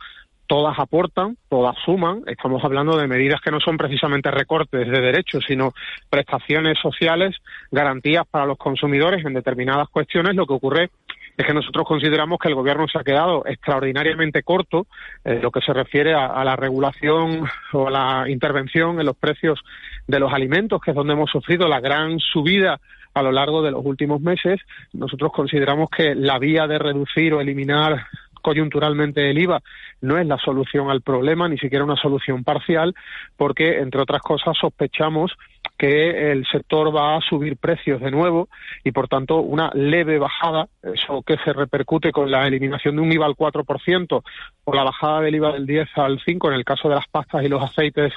[0.48, 5.46] todas aportan, todas suman, estamos hablando de medidas que no son precisamente recortes de derechos,
[5.48, 5.72] sino
[6.10, 7.38] prestaciones sociales,
[7.72, 10.89] garantías para los consumidores en determinadas cuestiones, lo que ocurre
[11.38, 14.88] es que nosotros consideramos que el gobierno se ha quedado extraordinariamente corto
[15.24, 19.62] en lo que se refiere a, la regulación o a la intervención en los precios
[20.06, 22.82] de los alimentos, que es donde hemos sufrido la gran subida
[23.15, 24.60] a lo largo de los últimos meses.
[24.93, 28.06] Nosotros consideramos que la vía de reducir o eliminar
[28.41, 29.60] coyunturalmente el IVA
[30.01, 32.93] no es la solución al problema, ni siquiera una solución parcial,
[33.38, 35.32] porque, entre otras cosas, sospechamos
[35.80, 38.49] que el sector va a subir precios de nuevo
[38.84, 43.12] y, por tanto, una leve bajada, eso que se repercute con la eliminación de un
[43.12, 44.23] IVA al 4%
[44.65, 47.43] o la bajada del IVA del 10 al 5 en el caso de las pastas
[47.43, 48.13] y los aceites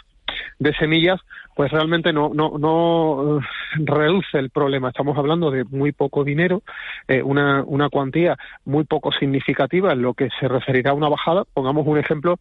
[0.58, 1.20] de semillas,
[1.59, 3.42] pues realmente no, no, no eh,
[3.79, 4.90] reduce el problema.
[4.90, 6.62] Estamos hablando de muy poco dinero,
[7.09, 11.42] eh, una, una cuantía muy poco significativa en lo que se referirá a una bajada.
[11.53, 12.37] Pongamos un ejemplo,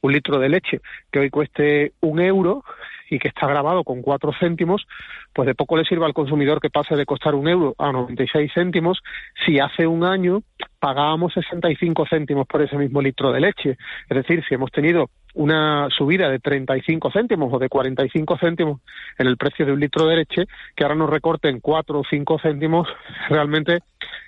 [0.00, 0.80] un litro de leche
[1.12, 2.64] que hoy cueste un euro
[3.10, 4.86] y que está grabado con cuatro céntimos,
[5.32, 8.52] pues de poco le sirve al consumidor que pase de costar un euro a 96
[8.54, 9.02] céntimos
[9.44, 10.42] si hace un año
[10.78, 13.76] pagábamos 65 céntimos por ese mismo litro de leche.
[14.08, 18.80] Es decir, si hemos tenido una subida de 35 céntimos o de 45 céntimos
[19.18, 22.38] en el precio de un litro de leche, que ahora nos recorten 4 o 5
[22.38, 22.88] céntimos,
[23.28, 23.80] realmente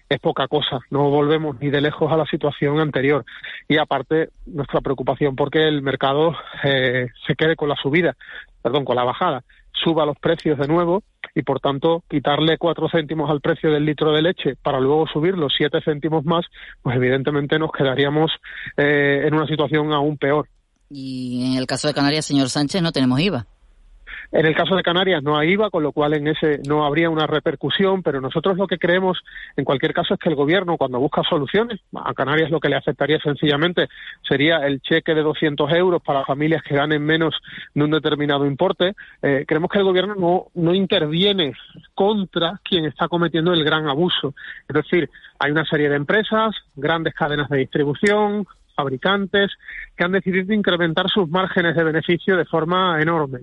[0.09, 0.81] es poca cosa.
[0.91, 3.25] No volvemos ni de lejos a la situación anterior.
[3.69, 8.17] Y aparte, nuestra preocupación porque el mercado eh, se quede con la subida,
[8.63, 11.03] perdón, con la bajada, suba los precios de nuevo
[11.35, 15.37] y por tanto quitarle cuatro céntimos al precio del litro de leche para luego subir
[15.37, 16.47] los siete céntimos más,
[16.83, 18.31] pues evidentemente nos quedaríamos
[18.77, 20.49] eh, en una situación aún peor.
[20.91, 23.47] Y en el caso de Canarias, señor Sánchez, no tenemos IVA.
[24.31, 27.09] En el caso de Canarias no hay IVA, con lo cual en ese no habría
[27.09, 29.19] una repercusión, pero nosotros lo que creemos,
[29.57, 32.77] en cualquier caso, es que el gobierno, cuando busca soluciones, a Canarias lo que le
[32.77, 33.89] afectaría sencillamente
[34.29, 37.35] sería el cheque de 200 euros para familias que ganen menos
[37.75, 38.95] de un determinado importe.
[39.23, 41.55] Eh, creemos que el gobierno no, no interviene
[41.95, 44.35] contra quien está cometiendo el gran abuso.
[44.69, 49.51] Es decir, hay una serie de empresas, grandes cadenas de distribución, fabricantes
[49.97, 53.41] que han decidido incrementar sus márgenes de beneficio de forma enorme.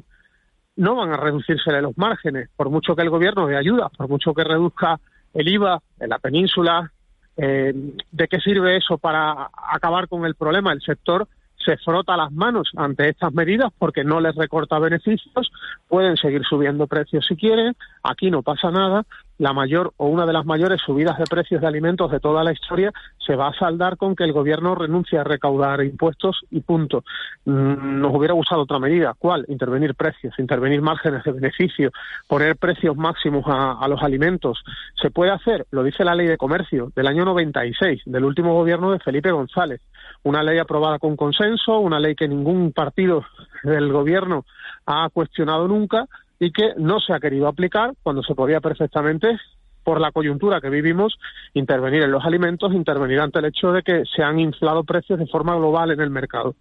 [0.75, 4.33] No van a reducirse los márgenes, por mucho que el gobierno dé ayuda, por mucho
[4.33, 4.99] que reduzca
[5.33, 6.91] el IVA en la península.
[7.37, 7.73] Eh,
[8.11, 10.73] ¿De qué sirve eso para acabar con el problema?
[10.73, 11.27] El sector
[11.65, 15.51] se frota las manos ante estas medidas porque no les recorta beneficios,
[15.87, 19.03] pueden seguir subiendo precios si quieren, aquí no pasa nada,
[19.37, 22.53] la mayor o una de las mayores subidas de precios de alimentos de toda la
[22.53, 27.03] historia se va a saldar con que el gobierno renuncie a recaudar impuestos y punto.
[27.45, 29.13] Mm, nos hubiera gustado otra medida.
[29.17, 29.45] ¿Cuál?
[29.47, 31.91] Intervenir precios, intervenir márgenes de beneficio,
[32.27, 34.63] poner precios máximos a, los alimentos.
[35.01, 35.65] ¿Se puede hacer?
[35.71, 39.81] Lo dice la ley de comercio del año 96, del último gobierno de Felipe González.
[40.23, 43.23] Una ley aprobada con consenso, una ley que ningún partido
[43.63, 44.45] del gobierno
[44.85, 46.07] ha cuestionado nunca
[46.39, 49.37] y que no se ha querido aplicar cuando se podía perfectamente
[49.85, 51.17] por la coyuntura que vivimos,
[51.53, 55.27] intervenir en los alimentos, intervenir ante el hecho de que se han inflado precios de
[55.27, 56.55] forma global en el mercado.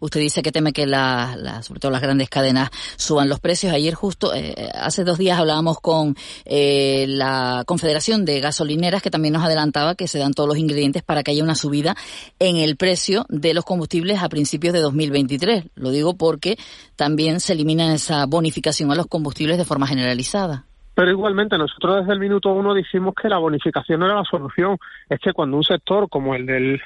[0.00, 3.72] Usted dice que teme que la, sobre todo las grandes cadenas suban los precios.
[3.72, 9.32] Ayer justo, eh, hace dos días hablábamos con eh, la Confederación de Gasolineras que también
[9.32, 11.96] nos adelantaba que se dan todos los ingredientes para que haya una subida
[12.38, 15.64] en el precio de los combustibles a principios de 2023.
[15.74, 16.58] Lo digo porque
[16.96, 20.67] también se elimina esa bonificación a los combustibles de forma generalizada.
[20.98, 24.78] Pero igualmente nosotros desde el minuto uno dijimos que la bonificación no era la solución.
[25.08, 26.80] Es que cuando un sector como el de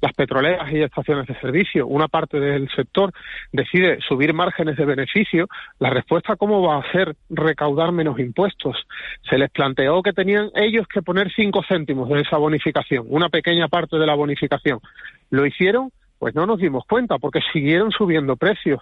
[0.00, 3.12] las petroleras y estaciones de servicio, una parte del sector
[3.52, 5.48] decide subir márgenes de beneficio,
[5.80, 8.74] la respuesta cómo va a ser recaudar menos impuestos.
[9.28, 13.68] Se les planteó que tenían ellos que poner cinco céntimos de esa bonificación, una pequeña
[13.68, 14.80] parte de la bonificación.
[15.28, 15.90] ¿Lo hicieron?
[16.18, 18.80] Pues no nos dimos cuenta porque siguieron subiendo precios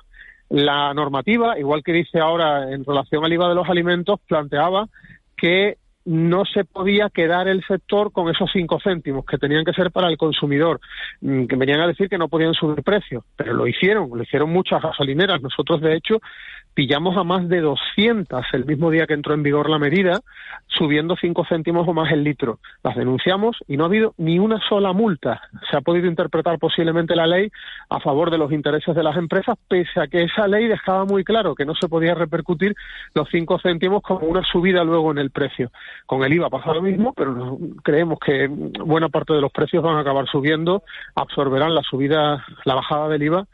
[0.49, 4.89] La normativa, igual que dice ahora en relación al IVA de los alimentos, planteaba
[5.37, 9.91] que no se podía quedar el sector con esos cinco céntimos que tenían que ser
[9.91, 10.81] para el consumidor,
[11.21, 14.51] mm, que venían a decir que no podían subir precios, pero lo hicieron, lo hicieron
[14.53, 15.43] muchas gasolineras.
[15.43, 16.21] Nosotros, de hecho,
[16.77, 20.21] pillamos a más de 200 el mismo día que entró en vigor la medida,
[20.67, 22.59] subiendo 5 céntimos o más el litro.
[22.85, 25.41] Las denunciamos y no ha habido ni una sola multa.
[25.71, 27.51] Se ha podido interpretar posiblemente la ley
[27.89, 31.25] a favor de los intereses de las empresas, pese a que esa ley dejaba muy
[31.25, 32.75] claro que no se podía repercutir
[33.15, 35.71] los 5 céntimos como una subida luego en el precio.
[36.05, 39.97] Con el IVA pasa lo mismo, pero creemos que buena parte de los precios van
[39.97, 40.83] a acabar subiendo,
[41.15, 43.47] absorberán la subida, la bajada del IVA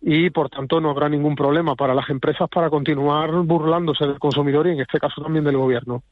[0.00, 4.66] y por tanto no habrá ningún problema para las empresas para continuar burlándose del consumidor
[4.66, 6.02] y en este caso también del gobierno.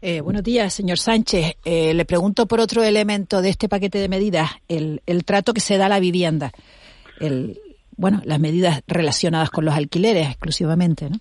[0.00, 1.56] Eh, buenos días, señor Sánchez.
[1.64, 5.60] Eh, le pregunto por otro elemento de este paquete de medidas, el, el trato que
[5.60, 6.52] se da a la vivienda.
[7.20, 7.58] El,
[7.96, 11.16] bueno, las medidas relacionadas con los alquileres exclusivamente, ¿no?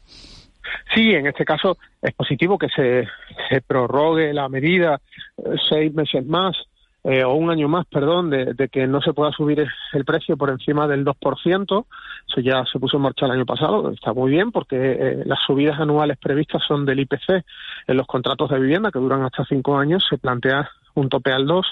[0.94, 3.08] Sí, en este caso es positivo que se,
[3.50, 5.02] se prorrogue la medida
[5.38, 6.56] eh, seis meses más
[7.04, 10.50] eh, o un año más, perdón, de, que no se pueda subir el precio por
[10.50, 11.86] encima del 2%.
[12.28, 13.92] Eso ya se puso en marcha el año pasado.
[13.92, 17.46] Está muy bien porque eh, las subidas anuales previstas son del IPC
[17.88, 20.06] en los contratos de vivienda que duran hasta cinco años.
[20.10, 21.66] Se plantea un tope al 2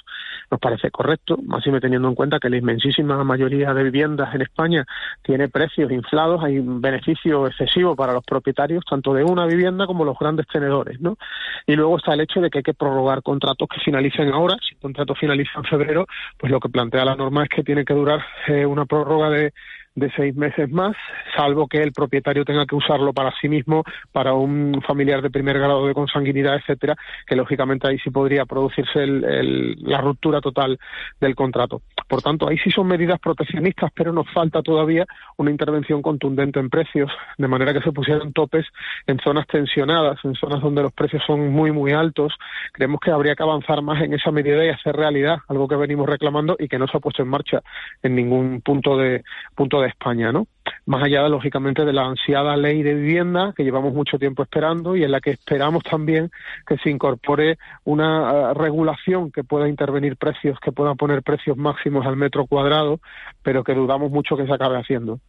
[0.52, 4.86] nos parece correcto, más teniendo en cuenta que la inmensísima mayoría de viviendas en España
[5.24, 10.06] tiene precios inflados, hay un beneficio excesivo para los propietarios tanto de una vivienda como
[10.06, 11.18] los grandes tenedores, ¿no?
[11.66, 14.76] Y luego está el hecho de que hay que prorrogar contratos que finalicen ahora, si
[14.76, 16.06] el contrato finaliza en febrero,
[16.38, 19.54] pues lo que plantea la norma es que tiene que durar eh, una prórroga de
[19.96, 20.96] de seis meses más,
[21.36, 25.58] salvo que el propietario tenga que usarlo para sí mismo, para un familiar de primer
[25.58, 30.78] grado de consanguinidad, etcétera, que lógicamente ahí sí podría producirse la ruptura total
[31.20, 31.82] del contrato.
[32.08, 35.06] Por tanto, ahí sí son medidas proteccionistas, pero nos falta todavía
[35.38, 38.66] una intervención contundente en precios, de manera que se pusieran topes
[39.08, 42.34] en zonas tensionadas, en zonas donde los precios son muy, muy altos.
[42.74, 46.08] Creemos que habría que avanzar más en esa medida y hacer realidad algo que venimos
[46.08, 47.62] reclamando y que no se ha puesto en marcha
[48.04, 49.24] en ningún punto de
[49.56, 50.48] punto de España, ¿no?
[50.86, 55.04] Más allá, lógicamente, de la ansiada ley de vivienda que llevamos mucho tiempo esperando y
[55.04, 56.30] en la que esperamos también
[56.68, 62.06] que se incorpore una eh, regulación que pueda intervenir precios, que pueda poner precios máximos
[62.06, 63.00] al metro cuadrado,
[63.42, 65.20] pero que dudamos mucho que se acabe haciendo.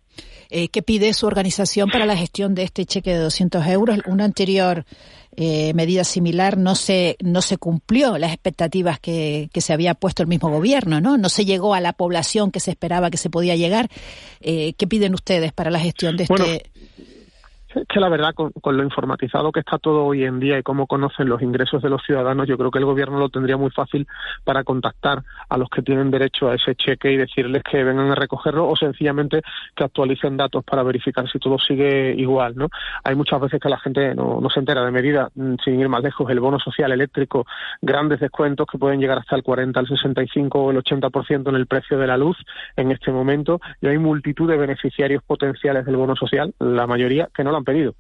[0.51, 3.99] Eh, ¿Qué pide su organización para la gestión de este cheque de 200 euros?
[4.07, 4.85] Una anterior
[5.37, 10.23] eh, medida similar no se, no se cumplió las expectativas que, que, se había puesto
[10.23, 11.19] el mismo gobierno, ¿no?
[11.19, 13.91] No se llegó a la población que se esperaba que se podía llegar.
[14.41, 16.71] Eh, ¿Qué piden ustedes para la gestión de este?
[17.77, 20.87] Es que la verdad, con, lo informatizado que está todo hoy en día y cómo
[20.87, 24.07] conocen los ingresos de los ciudadanos, yo creo que el gobierno lo tendría muy fácil
[24.45, 28.15] para contactar a los que tienen derecho a ese cheque y decirles que vengan a
[28.15, 29.43] recogerlo o sencillamente
[29.75, 32.71] que actualicen datos para verificar si todo sigue igual, ¿no?
[33.05, 36.03] Hay muchas veces que la gente no, se entera de medidas, mm, sin ir más
[36.03, 37.45] lejos, el bono social eléctrico,
[37.83, 41.67] grandes descuentos que pueden llegar hasta el 40, el 65 o el 80% en el
[41.67, 42.39] precio de la luz
[42.75, 47.45] en este momento y hay multitud de beneficiarios potenciales del bono social, la mayoría que
[47.45, 47.95] no lo han pedido.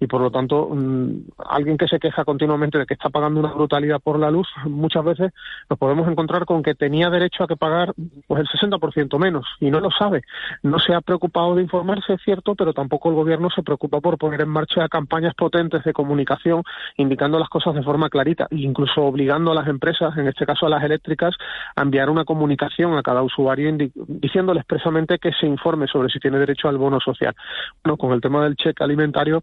[0.00, 3.52] Y por lo tanto, mm, alguien que se queja continuamente de que está pagando una
[3.52, 5.32] brutalidad por la luz, muchas veces
[5.70, 7.94] nos podemos encontrar con que tenía derecho a que pagar
[8.26, 10.22] pues el 60% menos y no lo sabe.
[10.62, 14.18] No se ha preocupado de informarse, es cierto, pero tampoco el gobierno se preocupa por
[14.18, 16.62] poner en marcha campañas potentes de comunicación
[16.96, 20.66] indicando las cosas de forma clarita e incluso obligando a las empresas, en este caso
[20.66, 21.34] a las eléctricas,
[21.76, 23.62] a enviar una comunicación a cada usuario
[24.06, 27.34] diciéndole expresamente que se informe sobre si tiene derecho al bono social.
[27.82, 29.42] Bueno, con el tema del cheque alimentario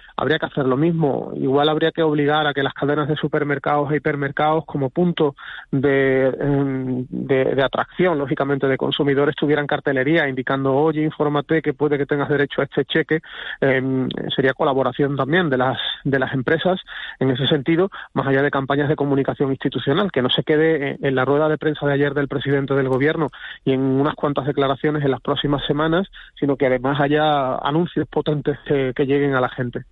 [0.21, 1.31] habría que hacer lo mismo.
[1.35, 5.35] Igual habría que obligar a que las cadenas de supermercados e hipermercados como punto
[5.71, 12.05] de, em, de, atracción, lógicamente, de consumidores tuvieran cartelería indicando, oye, infórmate que puede que
[12.05, 13.21] tengas derecho a este cheque.
[13.61, 16.79] Em, sería colaboración también de las, de las empresas
[17.19, 21.15] en ese sentido, más allá de campañas de comunicación institucional, que no se quede en
[21.15, 23.29] la rueda de prensa de ayer del presidente del gobierno
[23.65, 26.07] y en unas cuantas declaraciones en las próximas semanas,
[26.39, 29.85] sino que además haya anuncios potentes que lleguen a la gente.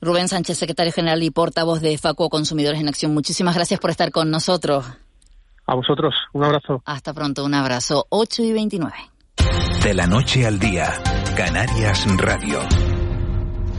[0.00, 4.10] Rubén Sánchez, secretario general y portavoz de FACO Consumidores en Acción, muchísimas gracias por estar
[4.10, 4.84] con nosotros.
[5.66, 6.82] A vosotros, un abrazo.
[6.84, 8.06] Hasta pronto, un abrazo.
[8.10, 8.94] 8 y 29.
[9.82, 10.92] De la noche al día,
[11.36, 12.60] Canarias Radio.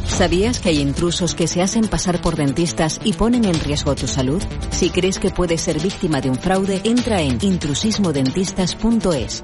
[0.06, 4.08] ¿Sabías que hay intrusos que se hacen pasar por dentistas y ponen en riesgo tu
[4.08, 4.42] salud?
[4.70, 9.44] Si crees que puedes ser víctima de un fraude, entra en intrusismodentistas.es.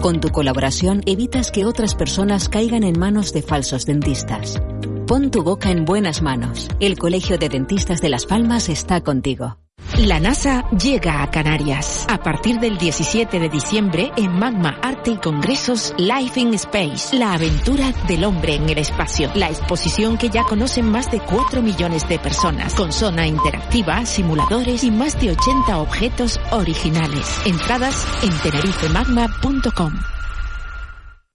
[0.00, 4.60] Con tu colaboración evitas que otras personas caigan en manos de falsos dentistas.
[5.08, 6.68] Pon tu boca en buenas manos.
[6.80, 9.56] El Colegio de Dentistas de Las Palmas está contigo.
[9.96, 12.04] La NASA llega a Canarias.
[12.10, 17.32] A partir del 17 de diciembre en Magma Arte y Congresos Life in Space, la
[17.32, 19.30] aventura del hombre en el espacio.
[19.34, 24.84] La exposición que ya conocen más de 4 millones de personas, con zona interactiva, simuladores
[24.84, 27.26] y más de 80 objetos originales.
[27.46, 30.17] Entradas en tenerifemagma.com.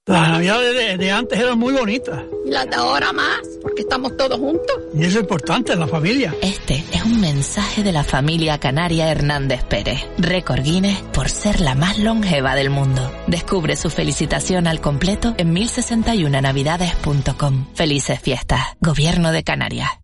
[0.05, 2.21] Las navidades de, antes eran muy bonitas.
[2.45, 4.75] Y las de ahora más, porque estamos todos juntos.
[4.93, 6.35] Y eso es importante, la familia.
[6.41, 10.01] Este es un mensaje de la familia canaria Hernández Pérez.
[10.17, 13.09] Récord Guinness por ser la más longeva del mundo.
[13.27, 17.67] Descubre su felicitación al completo en 1061navidades.com.
[17.73, 18.59] Felices fiestas.
[18.81, 20.02] Gobierno de Canarias.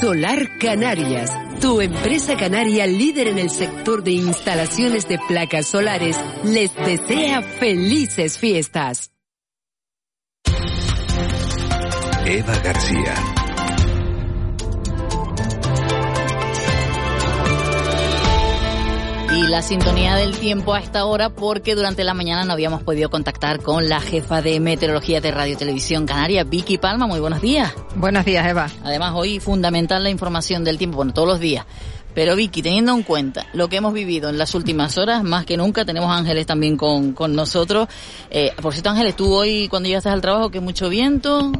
[0.00, 6.74] Solar Canarias, tu empresa canaria líder en el sector de instalaciones de placas solares, les
[6.74, 9.10] desea felices fiestas.
[12.26, 13.33] Eva García
[19.36, 23.10] Y la sintonía del tiempo a esta hora porque durante la mañana no habíamos podido
[23.10, 27.08] contactar con la jefa de meteorología de Radio Televisión Canaria, Vicky Palma.
[27.08, 27.74] Muy buenos días.
[27.96, 28.70] Buenos días, Eva.
[28.84, 31.66] Además, hoy fundamental la información del tiempo, bueno, todos los días.
[32.14, 35.56] Pero Vicky, teniendo en cuenta lo que hemos vivido en las últimas horas, más que
[35.56, 37.88] nunca, tenemos Ángeles también con, con nosotros.
[38.30, 41.50] Eh, por cierto, Ángeles, tú hoy cuando llegaste al trabajo, que mucho viento,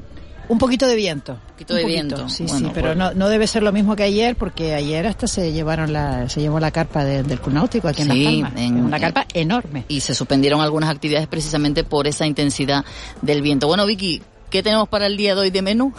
[0.49, 1.33] un poquito de viento.
[1.33, 2.29] Un poquito de viento.
[2.29, 5.53] Sí, sí, pero no, no debe ser lo mismo que ayer, porque ayer hasta se
[5.53, 8.53] llevaron la, se llevó la carpa del Cunáutico aquí en Las Palmas.
[8.57, 9.85] En, una carpa enorme.
[9.89, 12.85] Y se suspendieron algunas actividades precisamente por esa intensidad
[13.23, 13.67] del viento.
[13.67, 14.23] Bueno, Vicky,
[14.55, 15.93] ¿Qué tenemos para el día de hoy de menú?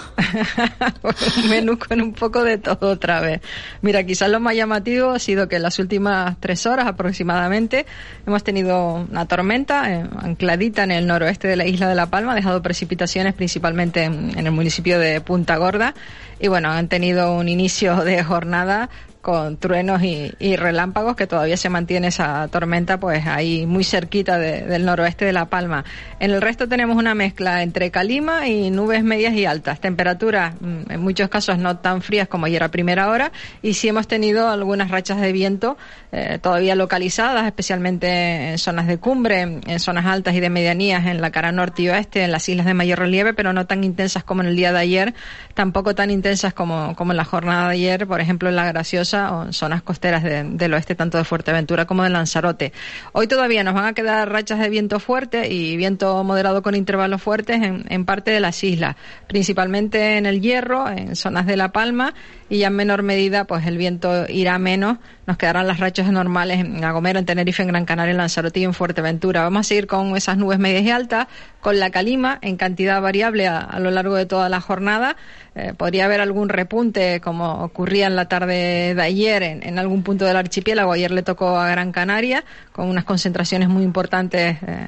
[1.49, 3.41] menú con un poco de todo otra vez.
[3.81, 7.85] Mira, quizás lo más llamativo ha sido que en las últimas tres horas aproximadamente
[8.25, 12.31] hemos tenido una tormenta eh, ancladita en el noroeste de la isla de La Palma,
[12.31, 15.93] ha dejado precipitaciones principalmente en, en el municipio de Punta Gorda
[16.39, 18.89] y bueno, han tenido un inicio de jornada
[19.25, 24.85] con truenos y, relámpagos, que todavía se mantiene esa tormenta, pues ahí muy cerquita del
[24.85, 25.83] noroeste de La Palma.
[26.19, 29.79] En el resto tenemos una mezcla entre calima y nubes medias y altas.
[29.79, 33.31] Temperaturas, mm, en muchos casos no tan frías como ayer a primera hora,
[33.63, 35.75] y sí hemos tenido algunas rachas de viento
[36.11, 41.19] eh, todavía localizadas, especialmente en zonas de cumbre, en zonas altas y de medianías en
[41.19, 44.23] la cara norte y oeste, en las islas de mayor relieve, pero no tan intensas
[44.23, 45.15] como en el día de ayer,
[45.55, 49.14] tampoco tan intensas como, como en la jornada de ayer, por ejemplo en la Graciosa
[49.15, 52.73] o en zonas costeras del oeste, tanto de Fuerteventura como de Lanzarote.
[53.13, 57.21] Hoy todavía nos van a quedar rachas de viento fuerte y viento moderado con intervalos
[57.21, 58.95] fuertes en, en parte de las islas,
[59.27, 62.13] principalmente en el Hierro, en zonas de La Palma
[62.49, 66.59] y ya en menor medida pues el viento irá menos, nos quedarán las rachas normales
[66.59, 69.41] en Agomero, en Tenerife, en Gran Canaria, en Lanzarote y en Fuerteventura.
[69.41, 71.27] Vamos a seguir con esas nubes medias y altas,
[71.61, 75.15] con la calima en cantidad variable a, lo largo de toda la jornada.
[75.55, 80.25] Eh, podría haber algún repunte como ocurría en la tarde de ayer en, algún punto
[80.25, 80.91] del archipiélago.
[80.91, 84.87] Ayer le tocó a Gran Canaria con unas concentraciones muy importantes eh,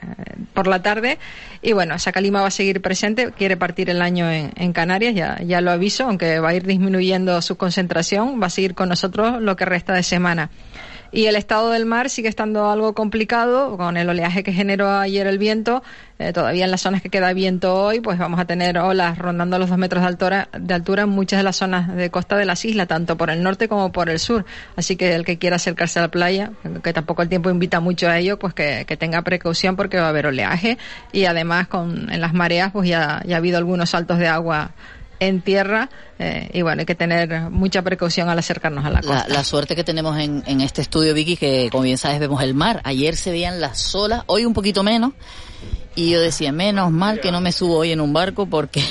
[0.53, 1.17] por la tarde.
[1.63, 5.15] Y bueno, esa calima va a seguir presente, quiere partir el año en, en Canarias,
[5.15, 8.89] ya, ya lo aviso, aunque va a ir disminuyendo su concentración, va a seguir con
[8.89, 10.49] nosotros lo que resta de semana.
[11.11, 15.25] Y el estado del mar sigue estando algo complicado con el oleaje que generó ayer
[15.27, 15.81] el viento.
[16.19, 19.57] Eh, todavía en las zonas que queda viento hoy, pues vamos a tener olas rondando
[19.59, 22.45] los dos metros de altura, de altura en muchas de las zonas de costa de
[22.45, 24.45] las islas, tanto por el norte como por el sur.
[24.75, 26.51] Así que el que quiera acercarse a la playa,
[26.83, 30.09] que tampoco el tiempo invita mucho a ello, pues que, tenga precaución porque va a
[30.09, 30.77] haber oleaje
[31.11, 34.71] y además con en las mareas pues ya, ya ha habido algunos saltos de agua
[35.19, 39.25] en tierra eh, y bueno, hay que tener mucha precaución al acercarnos a la costa.
[39.27, 42.53] La, suerte que tenemos en, en, este estudio, Vicky, que como bien sabes vemos el
[42.53, 42.81] mar.
[42.83, 45.13] Ayer se veían las olas, hoy un poquito menos,
[45.97, 48.83] y yo decía, menos mal que no me subo hoy en un barco porque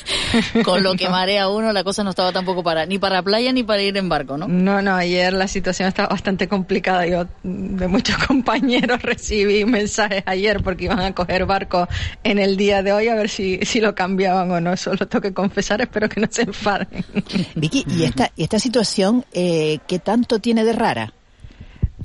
[0.64, 3.62] con lo que marea uno la cosa no estaba tampoco para ni para playa ni
[3.62, 4.48] para ir en barco, ¿no?
[4.48, 7.06] No, no, ayer la situación estaba bastante complicada.
[7.06, 11.86] Yo de muchos compañeros recibí mensajes ayer porque iban a coger barco
[12.24, 14.72] en el día de hoy a ver si, si lo cambiaban o no.
[14.72, 16.88] Eso lo tengo que confesar, espero que no se enfaden.
[17.54, 21.12] Vicky, ¿y esta, y esta situación eh, qué tanto tiene de rara?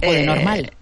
[0.06, 0.72] ¿O de eh, normal?
[0.74, 0.81] Eh,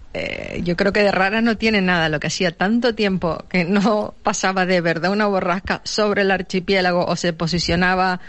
[0.62, 2.08] yo creo que de rara no tiene nada.
[2.08, 7.04] Lo que hacía tanto tiempo que no pasaba de verdad una borrasca sobre el archipiélago
[7.04, 8.20] o se posicionaba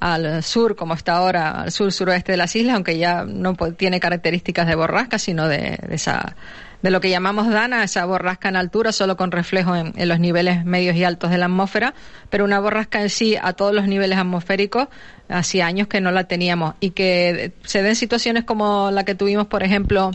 [0.00, 4.00] al sur, como está ahora, al sur suroeste de las islas, aunque ya no tiene
[4.00, 6.36] características de borrasca, sino de, esa
[6.80, 10.18] de lo que llamamos dana, esa borrasca en altura, solo con reflejo en, en, los
[10.18, 11.92] niveles medios y altos de la atmósfera,
[12.30, 14.88] pero una borrasca en sí a todos los niveles atmosféricos,
[15.28, 19.46] hacía años que no la teníamos, y que se den situaciones como la que tuvimos,
[19.48, 20.12] por ejemplo,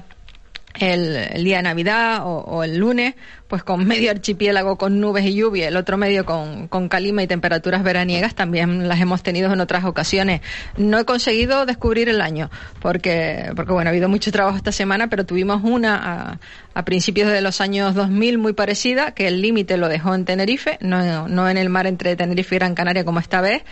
[0.79, 3.15] el, día de Navidad o, el lunes
[3.47, 7.27] pues con medio archipiélago con nubes y lluvia, el otro medio con, con calima y
[7.27, 10.41] temperaturas veraniegas, también las hemos tenido en otras ocasiones.
[10.77, 12.49] No he conseguido descubrir el año,
[12.81, 16.39] porque, porque bueno, ha habido mucho trabajo esta semana, pero tuvimos una a,
[16.73, 20.77] a principios de los años 2000 muy parecida, que el límite lo dejó en Tenerife,
[20.81, 23.63] no, no en el mar entre Tenerife y Gran Canaria como esta vez,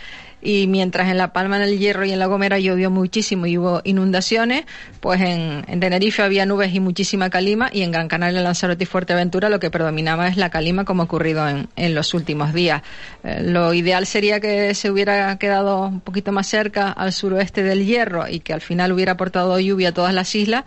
[0.44, 3.58] y mientras en La Palma, en el Hierro y en La Gomera llovió muchísimo y
[3.58, 4.64] hubo inundaciones,
[5.00, 9.48] pues en, Tenerife había nubes y muchísima calima y en Gran Canaria, Lanzarote y Fuerteventura
[9.48, 12.82] lo que predominaba es la calima como ha ocurrido en, en los últimos días.
[13.24, 17.86] Eh, lo ideal sería que se hubiera quedado un poquito más cerca al suroeste del
[17.86, 20.64] Hierro y que al final hubiera aportado lluvia a todas las islas,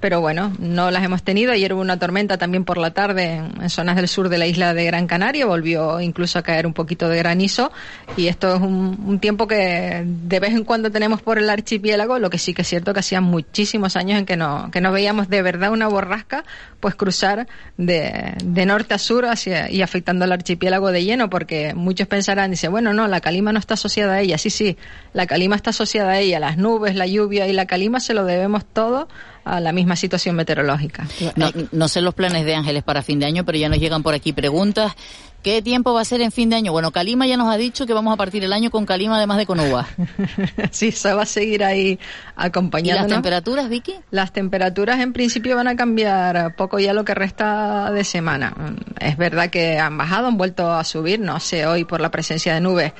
[0.00, 1.52] pero bueno, no las hemos tenido.
[1.52, 4.74] Ayer hubo una tormenta también por la tarde en, zonas del sur de la isla
[4.74, 7.70] de Gran Canaria, volvió incluso a caer un poquito de granizo
[8.16, 12.30] y esto es un, tiempo que de vez en cuando tenemos por el archipiélago, lo
[12.30, 15.28] que sí que es cierto que hacía muchísimos años en que no, que no veíamos
[15.28, 16.44] de verdad una borrasca
[16.80, 17.46] pues cruzar
[17.76, 22.50] de, de norte a sur hacia, y afectando al archipiélago de lleno, porque muchos pensarán,
[22.50, 24.38] dice, bueno, no, la calima no está asociada a ella.
[24.38, 24.78] Sí, sí,
[25.12, 28.24] la calima está asociada a ella, las nubes, la lluvia y la calima se lo
[28.24, 29.08] debemos todo
[29.44, 31.06] a la misma situación meteorológica.
[31.36, 34.02] No, no sé los planes de Ángeles para fin de año, pero ya nos llegan
[34.02, 34.94] por aquí preguntas.
[35.42, 36.70] ¿Qué tiempo va a ser en fin de año?
[36.70, 39.38] Bueno, Calima ya nos ha dicho que vamos a partir el año con Calima además
[39.38, 39.86] de con uva.
[40.70, 41.98] sí, se va a seguir ahí
[42.36, 42.98] acompañando.
[42.98, 43.94] ¿Y las temperaturas, Vicky?
[44.10, 48.54] Las temperaturas en principio van a cambiar poco ya lo que resta de semana.
[49.00, 52.52] Es verdad que han bajado, han vuelto a subir, no sé, hoy por la presencia
[52.52, 52.92] de nubes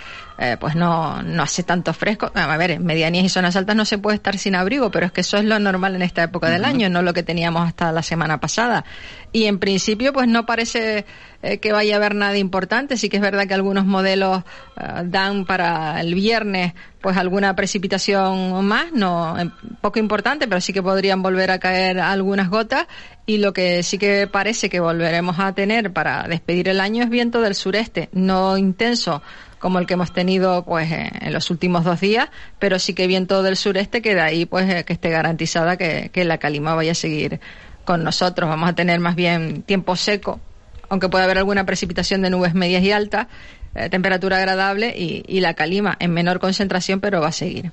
[0.43, 2.33] eh, pues no, no hace tanto fresco.
[2.35, 5.13] A ver, en medianías y zonas altas no se puede estar sin abrigo, pero es
[5.13, 7.93] que eso es lo normal en esta época del año, no lo que teníamos hasta
[7.93, 8.87] la semana pasada.
[9.33, 11.05] Y en principio, pues no parece
[11.43, 12.97] eh, que vaya a haber nada importante.
[12.97, 14.43] Sí que es verdad que algunos modelos
[14.79, 16.73] eh, dan para el viernes
[17.03, 19.35] pues alguna precipitación más, no
[19.81, 22.87] poco importante, pero sí que podrían volver a caer algunas gotas
[23.25, 27.09] y lo que sí que parece que volveremos a tener para despedir el año es
[27.09, 29.23] viento del sureste, no intenso
[29.61, 33.43] como el que hemos tenido pues en los últimos dos días, pero sí que viento
[33.45, 36.95] del sureste que de ahí pues eh, que esté garantizada que, la calima vaya a
[36.97, 37.41] seguir
[37.85, 38.49] con nosotros.
[38.49, 40.41] Vamos a tener más bien tiempo seco,
[40.89, 43.27] aunque pueda haber alguna precipitación de nubes medias y altas,
[43.75, 47.71] eh, temperatura agradable y, la calima en menor concentración, pero va a seguir.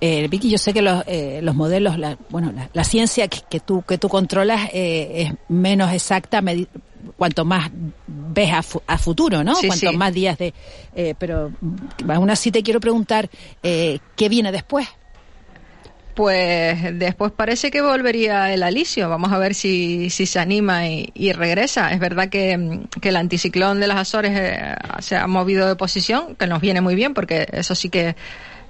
[0.00, 3.82] Eh, Vicky, yo sé que los, eh, los modelos, la, bueno, la, ciencia que, tú
[3.82, 6.40] que tú controlas es menos exacta
[7.16, 7.70] cuanto más
[8.06, 9.54] ves a, futuro, ¿no?
[9.66, 10.54] cuanto más días de...
[10.94, 11.52] Eh, pero
[12.08, 13.28] aún así te quiero preguntar,
[13.62, 14.88] eh, ¿qué viene después?
[16.14, 19.08] Pues después parece que volvería el Alicio.
[19.08, 21.92] Vamos a ver si, si se anima y, regresa.
[21.92, 26.34] Es verdad que, que, el anticiclón de las Azores eh, se ha movido de posición,
[26.34, 28.16] que nos viene muy bien porque eso sí que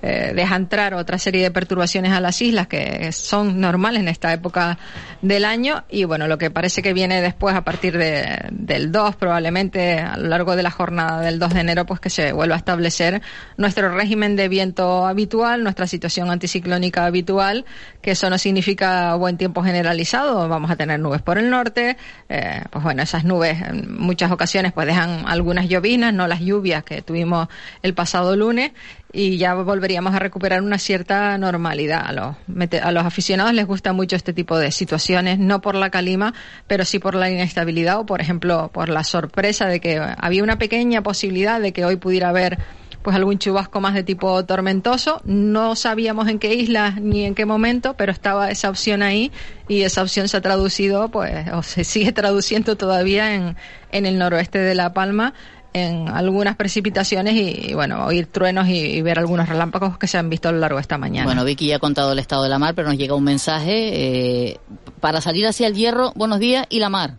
[0.00, 4.32] eh, deja entrar otra serie de perturbaciones a las islas que son normales en esta
[4.32, 4.78] época
[5.22, 5.84] del año.
[5.88, 10.16] Y bueno, lo que parece que viene después a partir de, del 2 probablemente a
[10.16, 13.22] lo largo de la jornada del 2 de enero pues que se vuelva a establecer
[13.56, 17.64] nuestro régimen de viento habitual, nuestra situación anticiclónica habitual,
[18.00, 21.96] que eso no significa buen tiempo generalizado, vamos a tener nubes por el norte,
[22.28, 26.84] eh, pues bueno, esas nubes en muchas ocasiones pues dejan algunas llovinas, no las lluvias
[26.84, 27.48] que tuvimos
[27.82, 28.72] el pasado lunes
[29.12, 32.04] y ya volveríamos a recuperar una cierta normalidad.
[32.06, 32.36] A los,
[32.82, 36.34] a los aficionados les gusta mucho este tipo de situaciones, no por la calima,
[36.66, 40.58] pero sí por la inestabilidad o, por ejemplo, por la sorpresa de que había una
[40.58, 42.58] pequeña posibilidad de que hoy pudiera haber
[43.02, 45.22] pues algún chubasco más de tipo tormentoso.
[45.24, 49.32] No sabíamos en qué isla ni en qué momento, pero estaba esa opción ahí
[49.68, 53.56] y esa opción se ha traducido, pues, o se sigue traduciendo todavía en,
[53.92, 55.32] en el noroeste de La Palma
[55.78, 60.48] en algunas precipitaciones y, bueno, oír truenos y, ver algunos relámpagos que se han visto
[60.48, 61.24] a lo largo de esta mañana.
[61.24, 64.50] Bueno, Vicky ya ha contado el estado de la mar, pero nos llega un mensaje
[64.50, 64.60] eh,
[65.00, 67.14] para salir hacia el hierro, buenos días, y la mar.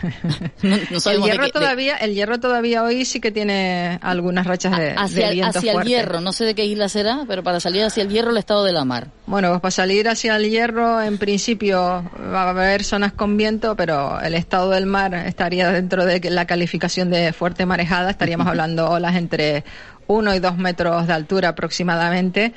[0.62, 5.58] el hierro todavía, el hierro todavía hoy sí que tiene algunas rachas de, hacia, viento
[5.58, 8.30] hacia el hierro, no sé de qué isla será, pero para salir hacia el hierro
[8.30, 9.08] el estado de la mar.
[9.26, 11.78] Bueno, pues para salir hacia el hierro en principio
[12.32, 16.46] va a haber zonas con viento, pero el estado del mar estaría dentro de la
[16.46, 19.64] calificación de fuerte marejada, estaríamos hablando olas entre
[20.06, 22.52] uno y dos metros de altura aproximadamente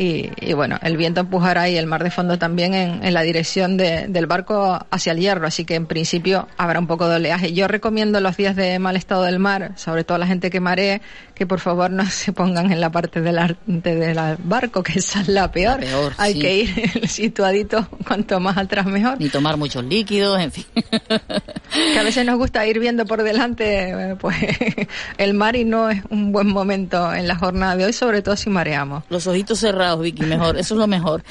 [0.00, 4.26] y, bueno, el viento empujará y el mar de fondo también en, la dirección del
[4.26, 7.52] barco hacia el hierro, así que en principio habrá un poco de oleaje.
[7.52, 10.60] Yo recomiendo los días de mal estado del mar, sobre todo a la gente que
[10.60, 11.02] maree,
[11.34, 15.28] que por favor no se pongan en la parte del, del barco, que esa es
[15.28, 15.80] la peor.
[16.16, 19.18] Hay que ir situadito cuanto más atrás mejor.
[19.18, 20.64] Ni tomar muchos líquidos, en fin.
[21.92, 24.36] que a veces nos gusta ir viendo por delante eh, pues
[25.18, 28.36] el mar y no es un buen momento en la jornada de hoy, sobre todo
[28.36, 29.02] si mareamos.
[29.08, 31.22] Los ojitos cerrados, Vicky, mejor, eso es lo mejor.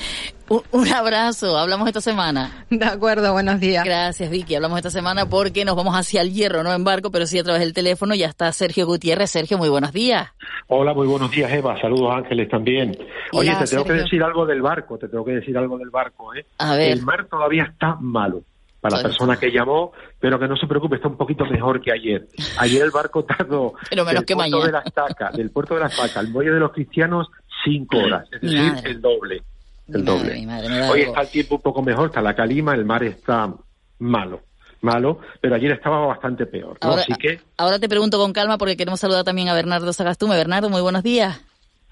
[0.49, 2.66] Un, abrazo, hablamos esta semana.
[2.70, 3.84] De acuerdo, buenos días.
[3.84, 4.55] Gracias, Vicky.
[4.55, 7.43] Hablamos esta semana porque nos vamos hacia el hierro, no en barco, pero sí a
[7.43, 8.16] través del teléfono.
[8.16, 9.30] Ya está Sergio Gutiérrez.
[9.30, 10.30] Sergio, muy buenos días.
[10.68, 11.80] Hola, muy buenos días, Eva.
[11.82, 12.97] Saludos, Ángeles, también.
[13.34, 16.34] Oye, te tengo que decir algo del barco, te tengo que decir algo del barco,
[16.34, 16.45] ¿eh?
[16.60, 16.91] A ver.
[16.91, 18.43] El mar todavía está malo
[18.80, 21.91] para la persona que llamó, pero que no se preocupe, está un poquito mejor que
[21.91, 22.28] ayer.
[22.58, 24.66] Ayer el barco tardó pero menos que puerto mañana.
[24.66, 27.28] de la estaca, del puerto de la estaca al muelle de los cristianos
[27.68, 29.43] cinco horas, es decir, el doble.
[29.88, 30.47] El doble.
[30.89, 33.53] Hoy está el tiempo un poco mejor, está la calima, el mar está
[33.99, 34.41] malo,
[34.82, 36.78] malo, pero ayer estaba bastante peor.
[36.82, 36.89] ¿no?
[36.89, 40.36] Ahora, Así que ahora te pregunto con calma porque queremos saludar también a Bernardo Sagastume.
[40.36, 41.39] Bernardo, muy buenos días.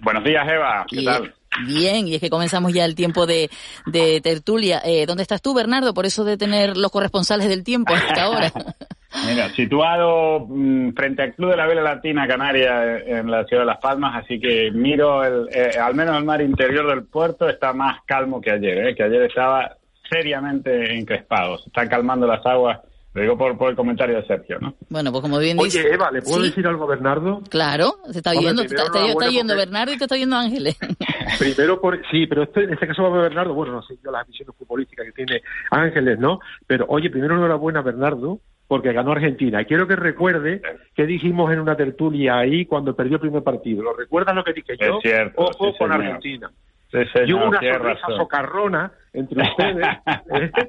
[0.02, 0.86] Buenos días, Eva.
[0.90, 1.34] ¿Qué tal?
[1.68, 3.50] Bien, y es que comenzamos ya el tiempo de,
[3.86, 4.82] de tertulia.
[4.84, 5.94] Eh, ¿Dónde estás tú, Bernardo?
[5.94, 8.52] Por eso de tener los corresponsales del tiempo hasta ahora.
[9.28, 13.64] Mira, situado mm, frente al Club de la Vela Latina Canaria eh, en la ciudad
[13.64, 17.48] de Las Palmas, así que miro, el, eh, al menos el mar interior del puerto
[17.48, 19.78] está más calmo que ayer, eh, que ayer estaba
[20.10, 21.58] seriamente encrespado.
[21.60, 22.80] Se están calmando las aguas,
[23.14, 24.76] lo digo por, por el comentario de Sergio, ¿no?
[24.90, 25.94] Bueno, pues como bien Oye, dice...
[25.94, 26.50] Eva, ¿le puedo Sí.
[26.50, 27.42] decir algo a Bernardo?
[27.50, 28.84] Claro, se está Hombre, viendo, te está,
[29.56, 30.78] Bernardo y te está viendo Ángeles.
[31.40, 34.12] Primero, por, sí, pero este, en este caso va a Bernardo, bueno, no sé yo
[34.12, 35.42] las visiones futbolísticas que tiene
[35.72, 36.40] Ángeles, ¿no?
[36.68, 39.62] Pero oye, primero enhorabuena a Bernardo, porque ganó Argentina.
[39.62, 40.62] Y quiero que recuerde
[40.96, 43.84] que dijimos en una tertulia ahí cuando perdió el primer partido.
[43.84, 44.98] ¿Lo recuerdas lo que dije yo?
[44.98, 46.06] Es cierto, Ojo sí, con señor.
[46.06, 46.52] Argentina.
[47.04, 48.18] Sí, y hubo señor, una tiene sonrisa razón.
[48.18, 49.88] socarrona entre ustedes.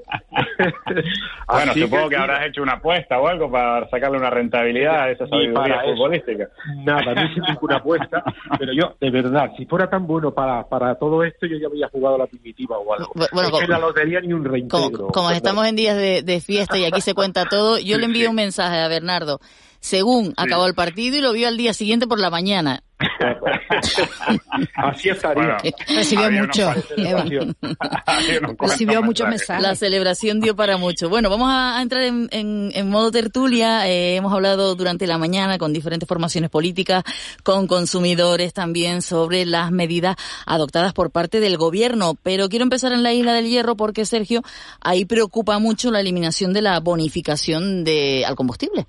[1.48, 5.10] Bueno, Así supongo que, habrás hecho una apuesta o algo para sacarle una rentabilidad a
[5.10, 6.48] esa sabiduría futbolística.
[6.84, 8.22] Nada, no hice ninguna apuesta,
[8.58, 11.88] pero yo, de verdad, si fuera tan bueno para, para todo esto, yo ya había
[11.88, 13.12] jugado la primitiva o algo.
[13.14, 14.90] Bu- bueno, que como- la lotería ni un reintegro.
[14.98, 18.06] Como, como estamos en días de, de fiesta y aquí se cuenta todo, yo le
[18.06, 19.38] envío un mensaje a Bernardo.
[19.80, 22.80] Según acabó el partido y lo vio al día siguiente por la mañana.
[24.74, 25.56] Así estaría.
[25.88, 26.70] Recibió Había una mucho.
[28.58, 29.62] Recibió muchos mensajes.
[29.62, 31.08] La celebración dio para mucho.
[31.08, 33.88] Bueno, vamos a, a entrar en, en- en modo tertulia.
[33.88, 37.04] Eh, hemos hablado durante la mañana con diferentes formaciones políticas,
[37.42, 42.14] con consumidores también sobre las medidas adoptadas por parte del gobierno.
[42.22, 44.42] Pero quiero empezar en la Isla del Hierro porque, Sergio,
[44.80, 48.86] ahí preocupa mucho la eliminación de la bonificación de, al combustible.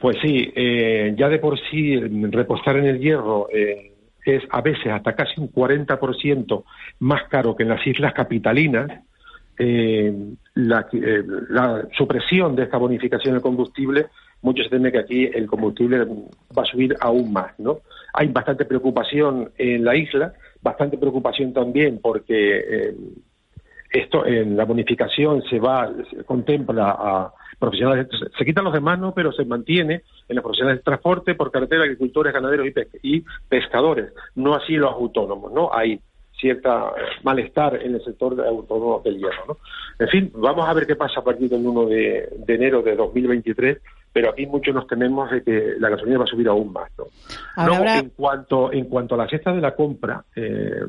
[0.00, 3.92] Pues sí, eh, ya de por sí el repostar en el hierro eh,
[4.24, 6.64] es a veces hasta casi un 40%
[7.00, 8.90] más caro que en las islas capitalinas.
[9.58, 10.12] Eh,
[10.54, 14.06] la, eh, la supresión de esta bonificación del combustible,
[14.40, 15.98] mucho se teme que aquí el combustible
[16.56, 17.80] va a subir aún más, ¿no?
[18.14, 20.32] Hay bastante preocupación en la isla,
[20.62, 22.94] bastante preocupación también porque eh,
[23.92, 29.12] esto en la bonificación se va, se contempla a profesionales, se- quitan los demás, ¿no?
[29.14, 33.24] Pero se mantiene en los profesionales de transporte por carretera, agricultores, ganaderos y, pes- y
[33.48, 35.70] pescadores, no así los autónomos, ¿no?
[35.72, 36.00] Hay
[36.40, 36.90] cierta
[37.22, 39.56] malestar en el sector de autónomo del hierro, ¿no?
[39.98, 42.96] En fin, vamos a ver qué pasa a partir del 1 de, de enero de
[42.96, 43.78] 2023,
[44.12, 47.04] pero aquí muchos nos tememos de que la gasolina va a subir aún más, ¿no?
[47.56, 50.80] Ahora habrá- en cuanto en cuanto a la cesta de la compra, eh,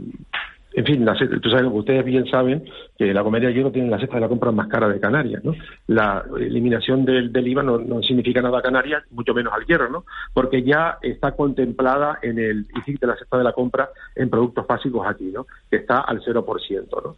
[0.74, 2.64] en fin, la sabes, ustedes bien saben
[2.98, 5.44] que la comedia de hierro tiene la cesta de la compra más cara de Canarias,
[5.44, 5.54] ¿no?
[5.88, 10.06] La eliminación del, IVA no, no significa nada a Canarias, mucho menos al hierro, ¿no?
[10.34, 14.66] Porque ya está contemplada en el ICIC de la cesta de la compra en productos
[14.66, 15.46] básicos aquí, ¿no?
[15.70, 17.16] Que está al 0%, ¿no?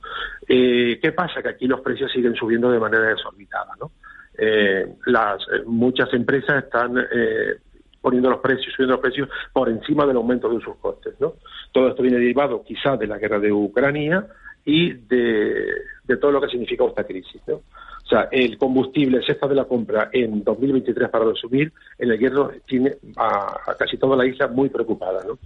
[0.47, 1.43] Eh, ¿Qué pasa?
[1.43, 3.91] Que aquí los precios siguen subiendo de manera desorbitada, ¿no?
[4.35, 7.57] Eh, las, eh, muchas empresas están eh,
[8.03, 11.33] poniendo los precios, subiendo los precios por encima del aumento de sus costes, ¿no?
[11.71, 14.27] Todo esto viene derivado quizás de la guerra de Ucrania
[14.65, 15.65] y de,
[16.03, 17.55] de todo lo que significa esta crisis, ¿no?
[17.55, 22.51] O sea, el combustible, cesta de la compra en 2023 para resumir, en el hierro
[22.67, 25.39] tiene a, a casi toda la isla muy preocupada, ¿no?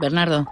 [0.00, 0.46] Bernardo.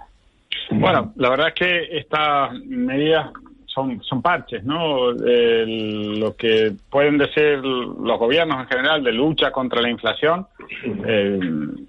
[0.69, 3.31] Bueno, la verdad es que estas medidas
[3.73, 5.11] son, son parches, ¿no?
[5.11, 10.47] Lo que pueden decir los gobiernos en general de lucha contra la inflación,
[11.05, 11.39] eh,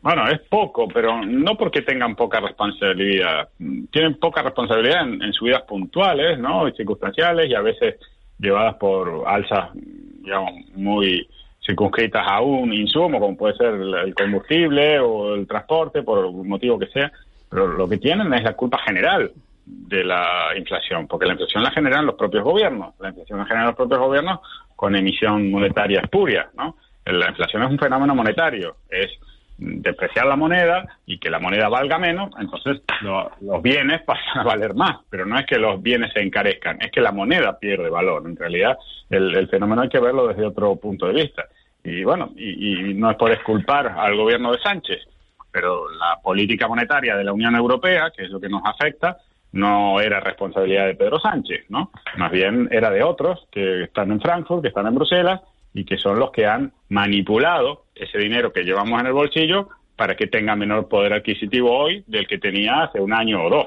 [0.02, 3.48] bueno, es poco, pero no porque tengan poca responsabilidad.
[3.90, 6.68] Tienen poca responsabilidad en, en subidas puntuales, ¿no?
[6.68, 7.96] Y circunstanciales y a veces
[8.38, 11.28] llevadas por alzas, digamos, muy
[11.64, 16.32] circunscritas a un insumo, como puede ser el el combustible o el transporte, por el
[16.32, 17.10] motivo que sea,
[17.48, 19.30] pero lo que tienen es la culpa general
[19.66, 23.66] de la inflación, porque la inflación la generan los propios gobiernos, la inflación la generan
[23.68, 24.40] los propios gobiernos
[24.76, 26.76] con emisión monetaria espuria, ¿no?
[27.06, 29.10] La inflación es un fenómeno monetario, es
[29.56, 32.82] depreciar la moneda y que la moneda valga menos, entonces
[33.40, 36.90] los bienes pasan a valer más, pero no es que los bienes se encarezcan, es
[36.90, 38.22] que la moneda pierde valor.
[38.26, 38.76] En realidad,
[39.10, 41.44] el, fenómeno hay que verlo desde otro punto de vista.
[41.84, 45.02] Y bueno, y, no es por esculpar al gobierno de Sánchez,
[45.52, 49.18] pero la política monetaria de la Unión Europea, que es lo que nos afecta,
[49.54, 51.92] no era responsabilidad de Pedro Sánchez, ¿no?
[52.16, 55.40] Más bien era de otros que están en Frankfurt, que están en Bruselas
[55.72, 60.16] y que son los que han manipulado ese dinero que llevamos en el bolsillo para
[60.16, 63.66] que tenga menor poder adquisitivo hoy del que tenía hace un año o dos.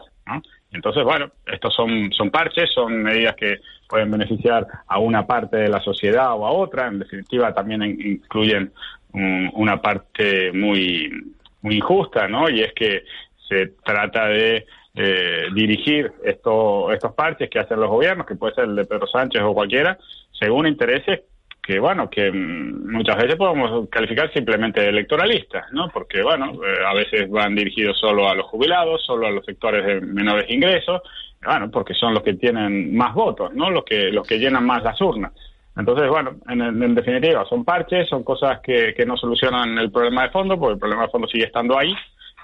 [0.73, 5.69] Entonces, bueno, estos son, son parches, son medidas que pueden beneficiar a una parte de
[5.69, 6.87] la sociedad o a otra.
[6.87, 8.73] En definitiva, también incluyen
[9.13, 12.49] una parte muy, muy injusta, ¿no?
[12.49, 13.03] Y es que
[13.47, 14.65] se trata de
[14.99, 19.05] eh, dirigir estos estos parches que hacen los gobiernos, que puede ser el de Pedro
[19.05, 19.97] Sánchez o cualquiera,
[20.31, 21.21] según intereses
[21.61, 25.89] que bueno, que mm, muchas veces podemos calificar simplemente de electoralistas, ¿no?
[25.89, 29.85] Porque bueno, eh, a veces van dirigidos solo a los jubilados, solo a los sectores
[29.85, 31.01] de menores ingresos,
[31.45, 33.69] bueno, porque son los que tienen más votos, ¿no?
[33.69, 35.31] Los que los que llenan más las urnas.
[35.75, 40.23] Entonces, bueno, en, en definitiva, son parches, son cosas que, que no solucionan el problema
[40.23, 41.93] de fondo, porque el problema de fondo sigue estando ahí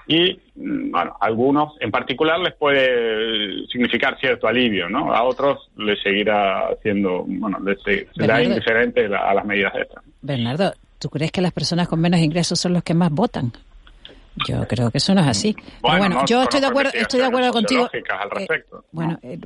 [0.06, 5.12] y mm, bueno, a algunos en particular les puede significar cierto alivio, ¿no?
[5.12, 7.78] A otros les seguirá siendo, bueno, les
[8.14, 10.04] será indiferente a las medidas estas.
[10.20, 13.52] Bernardo, ¿tú crees que las personas con menos ingresos son los que más votan?
[14.46, 15.54] Yo creo que eso no es así.
[15.80, 17.88] Bueno, yo estoy de acuerdo, estoy de acuerdo contigo.
[17.92, 19.38] Al eh, respecto, bueno, eh,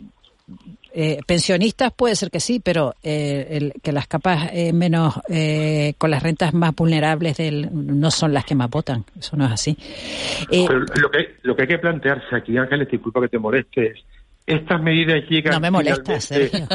[0.93, 5.95] eh, pensionistas puede ser que sí, pero eh, el, que las capas eh, menos eh,
[5.99, 9.05] con las rentas más vulnerables del, no son las que más votan.
[9.18, 9.76] Eso no es así.
[10.51, 13.99] lo que lo que hay que plantearse aquí, Ángeles, disculpa que te molestes.
[14.47, 15.53] Estas medidas llegan.
[15.53, 16.66] No me molestas, en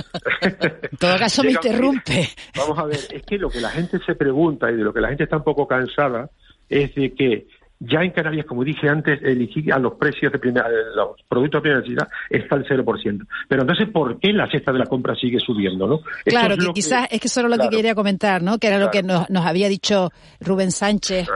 [0.99, 2.29] todo caso me interrumpe.
[2.55, 5.01] Vamos a ver, es que lo que la gente se pregunta y de lo que
[5.01, 6.29] la gente está un poco cansada
[6.69, 7.47] es de que
[7.85, 11.61] ya en Canarias, como dije antes, elegir a los precios de primera, los productos de
[11.61, 13.27] primera necesidad está al 0%.
[13.47, 15.87] Pero entonces, ¿por qué la cesta de la compra sigue subiendo?
[15.87, 15.99] ¿no?
[16.25, 18.57] Claro, que quizás es que eso lo que quería comentar, ¿no?
[18.57, 21.27] que era lo que nos, había dicho Rubén Sánchez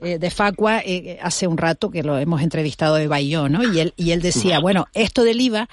[0.00, 3.64] eh, de Facua eh, hace un rato, que lo hemos entrevistado de Bayón, ¿no?
[3.64, 5.68] y, él, y él decía, bueno, esto del IVA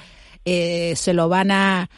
[0.45, 1.89] eh, se lo van a,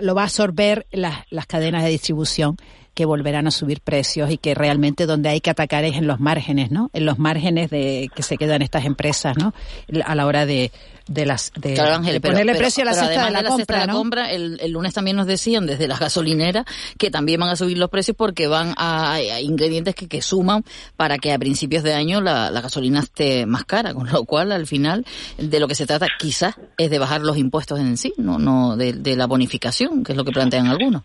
[0.00, 2.56] lo va a absorber las, las cadenas de distribución
[2.94, 6.20] que volverán a subir precios y que realmente donde hay que atacar es en los
[6.20, 6.90] márgenes, ¿no?
[6.92, 9.54] En los márgenes de que se quedan estas empresas, ¿no?
[10.04, 10.70] A la hora de,
[11.10, 13.94] de las de, ponerle precio a la cesta de la, compra, ¿no?
[13.94, 16.64] compra el, lunes también nos decían desde la gasolinera
[16.98, 20.64] que también van a subir los precios porque van a, ingredientes que, que, suman
[20.96, 24.66] para que a principios de año la, gasolina esté más cara, con lo cual al
[24.66, 25.04] final
[25.36, 28.76] de lo que se trata quizás es de bajar los impuestos en sí, no no
[28.76, 31.02] de, de la bonificación, que es lo que plantean algunos.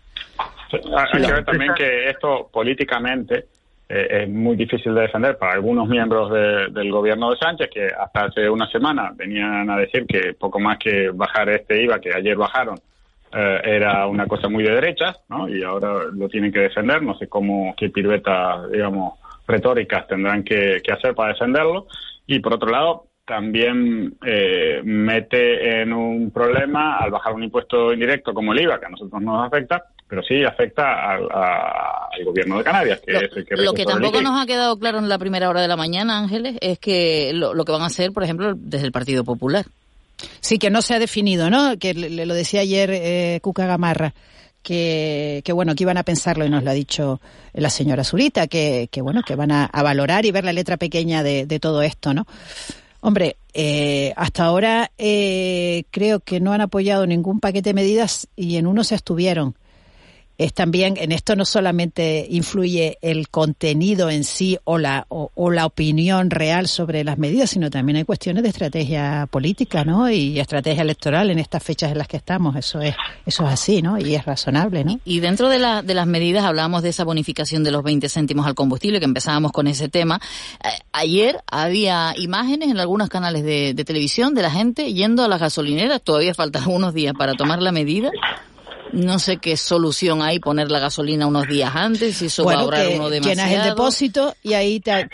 [0.72, 3.46] Hay que ver también que esto políticamente
[3.88, 8.24] eh, es muy difícil de defender para algunos miembros del gobierno de Sánchez que hasta
[8.24, 12.36] hace una semana venían a decir que poco más que bajar este IVA que ayer
[12.36, 12.76] bajaron
[13.32, 15.48] eh, era una cosa muy de derechas, ¿no?
[15.48, 17.02] Y ahora lo tienen que defender.
[17.02, 21.86] No sé cómo qué piruetas, digamos, retóricas tendrán que, hacer para defenderlo.
[22.26, 28.32] Y por otro lado, también eh, mete en un problema al bajar un impuesto indirecto
[28.32, 33.00] como el IVA, que a nosotros nos afecta, pero sí afecta al, gobierno de Canarias,
[33.04, 35.48] que lo, es el que Lo que tampoco nos ha quedado claro en la primera
[35.48, 38.86] hora de la mañana, Ángeles, es que lo, que van a hacer, por ejemplo, desde
[38.86, 39.66] el Partido Popular.
[40.40, 41.78] Sí, que no se ha definido, ¿no?
[41.78, 44.14] Que le, lo decía ayer eh, Cuca Gamarra.
[44.62, 47.20] Que, que, bueno, que iban a pensarlo y nos lo ha dicho
[47.52, 51.22] la señora Zurita, que, que bueno, que van a, valorar y ver la letra pequeña
[51.22, 52.26] de, de todo esto, ¿no?
[53.00, 58.56] Hombre, eh, hasta ahora eh, creo que no han apoyado ningún paquete de medidas y
[58.56, 59.54] en uno se estuvieron
[60.38, 65.66] es también en esto no solamente influye el contenido en sí o la o, la
[65.66, 70.10] opinión real sobre las medidas, sino también hay cuestiones de estrategia política, ¿no?
[70.10, 72.56] Y estrategia electoral en estas fechas en las que estamos.
[72.56, 73.98] Eso es eso es así, ¿no?
[73.98, 75.00] Y es razonable, ¿no?
[75.04, 78.46] Y, dentro de, la, de las medidas hablábamos de esa bonificación de los 20 céntimos
[78.46, 80.20] al combustible, que empezábamos con ese tema.
[80.62, 85.28] Eh, ayer había imágenes en algunos canales de, de televisión de la gente yendo a
[85.28, 86.02] las gasolineras.
[86.02, 88.10] Todavía faltan unos días para tomar la medida
[88.96, 92.56] no sé qué solución hay poner la gasolina unos días antes, si eso va a
[92.60, 93.48] ahorrar uno demasiado.
[93.48, 95.06] Llenas el depósito y ahí te,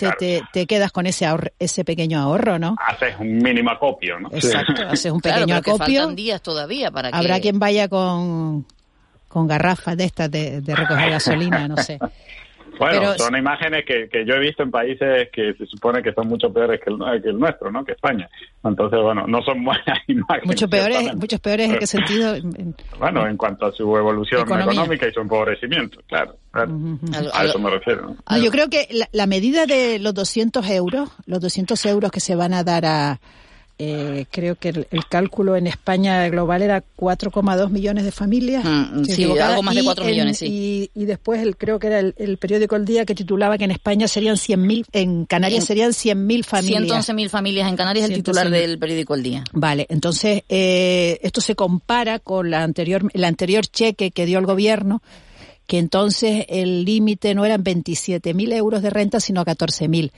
[0.53, 1.27] te, quedas con ese
[1.59, 2.77] ese pequeño ahorro, ¿no?
[2.87, 4.29] Haces un mínimo acopio, ¿no?
[4.33, 5.79] Exacto, haces un pequeño acopio.
[5.79, 7.17] faltan días todavía para que...
[7.17, 8.67] Habrá quien vaya con,
[9.27, 11.99] con garrafas de estas de, recoger gasolina, no sé.
[12.79, 16.29] Bueno, son imágenes que, que, yo he visto en países que se supone que son
[16.29, 17.85] mucho peores que el, que el nuestro, ¿no?
[17.85, 18.29] Que España.
[18.65, 20.47] Entonces, bueno, no son buenas imágenes.
[20.47, 22.35] Mucho peores, muchos peores en qué sentido?
[22.99, 26.37] bueno, en cuanto a su evolución económica y su empobrecimiento, claro.
[26.53, 28.17] a, eso me refiero.
[28.43, 32.35] yo creo que la, la medida de los 200 euros, los 200 euros que se
[32.35, 33.21] van a dar a
[33.85, 38.65] eh, creo que el, cálculo en España global era 4,2 millones de familias.
[38.65, 40.91] Mm, sí, algo más de 4 millones, sí.
[40.95, 44.07] Y, después el, creo que era el, periódico El Día que titulaba que en España
[44.07, 47.09] serían 100.000, en Canarias serían 100.000 familias.
[47.09, 49.45] 111.000 familias en Canarias, el titular del periódico El Día.
[49.53, 54.47] Vale, entonces eh, esto se compara con la anterior, el anterior cheque que dio el
[54.47, 55.03] gobierno
[55.67, 60.11] que entonces el límite no eran 27.000 euros de renta, sino 14.000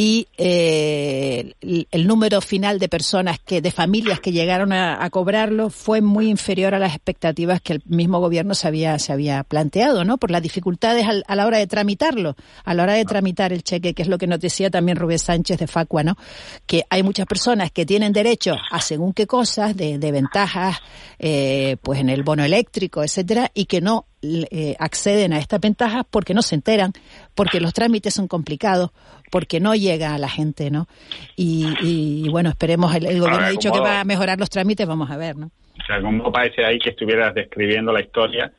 [0.00, 1.54] y eh,
[1.90, 6.72] el, número final de personas que de familias que llegaron a, cobrarlo fue muy inferior
[6.72, 10.40] a las expectativas que el mismo gobierno se había se había planteado no por las
[10.40, 14.08] dificultades a la hora de tramitarlo a la hora de tramitar el cheque que es
[14.08, 16.16] lo que nos decía también Rubén Sánchez de Facua no
[16.66, 20.78] que hay muchas personas que tienen derecho a según qué cosas de, de ventajas
[21.18, 26.04] eh, pues en el bono eléctrico etcétera y que no eh, acceden a estas ventajas
[26.10, 26.92] porque no se enteran,
[27.36, 28.90] porque los trámites son complicados,
[29.30, 30.86] porque no llega a la gente, ¿no?
[31.36, 35.16] Y, bueno, esperemos, el, gobierno ha dicho que va a mejorar los trámites, vamos a
[35.16, 35.46] ver, ¿no?
[35.46, 38.52] O sea, como parece ahí que estuvieras describiendo la historia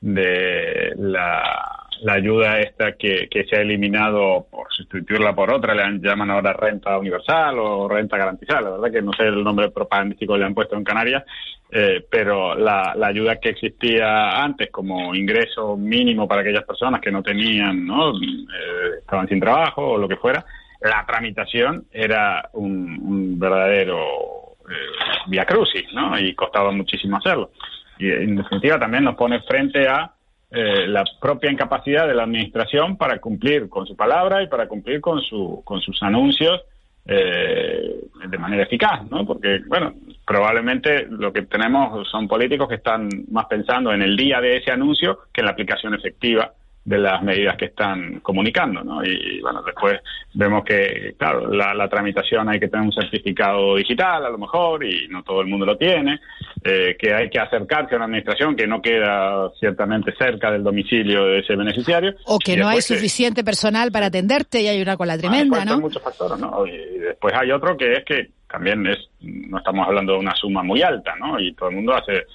[0.00, 5.98] de la la ayuda esta que, que se ha eliminado por sustituirla por otra, le
[5.98, 10.34] llaman ahora renta universal o renta garantizada, la verdad que no sé el nombre propagandístico
[10.34, 11.24] que le han puesto en Canarias,
[11.70, 17.10] eh, pero la, la, ayuda que existía antes como ingreso mínimo para aquellas personas que
[17.10, 18.10] no tenían, ¿no?
[18.10, 20.44] Eh, estaban sin trabajo o lo que fuera,
[20.80, 26.18] la tramitación era un, verdadero eh, via crucis, ¿no?
[26.18, 27.50] Y costaba muchísimo hacerlo.
[27.98, 30.12] Y en definitiva también nos pone frente a
[30.50, 35.00] eh, la propia incapacidad de la administración para cumplir con su palabra y para cumplir
[35.00, 36.62] con, su, con sus anuncios
[37.04, 39.24] eh, de manera eficaz, ¿no?
[39.24, 39.94] Porque, bueno,
[40.26, 44.72] probablemente lo que tenemos son políticos que están más pensando en el día de ese
[44.72, 46.52] anuncio que en la aplicación efectiva
[46.86, 49.04] de las medidas que están comunicando, ¿no?
[49.04, 50.00] Y, bueno, después
[50.34, 55.08] vemos que, claro, la, tramitación hay que tener un certificado digital a lo mejor y
[55.08, 56.20] no todo el mundo lo tiene,
[56.62, 61.24] eh, que hay que acercarse a una administración que no queda ciertamente cerca del domicilio
[61.24, 62.14] de ese beneficiario.
[62.24, 65.74] O que no hay suficiente personal para atenderte y hay una cola tremenda, ¿no?
[65.74, 66.64] Hay muchos factores, ¿no?
[66.68, 70.62] Y después hay otro que es que también es, no estamos hablando de una suma
[70.62, 71.40] muy alta, ¿no?
[71.40, 72.26] Y todo el mundo hace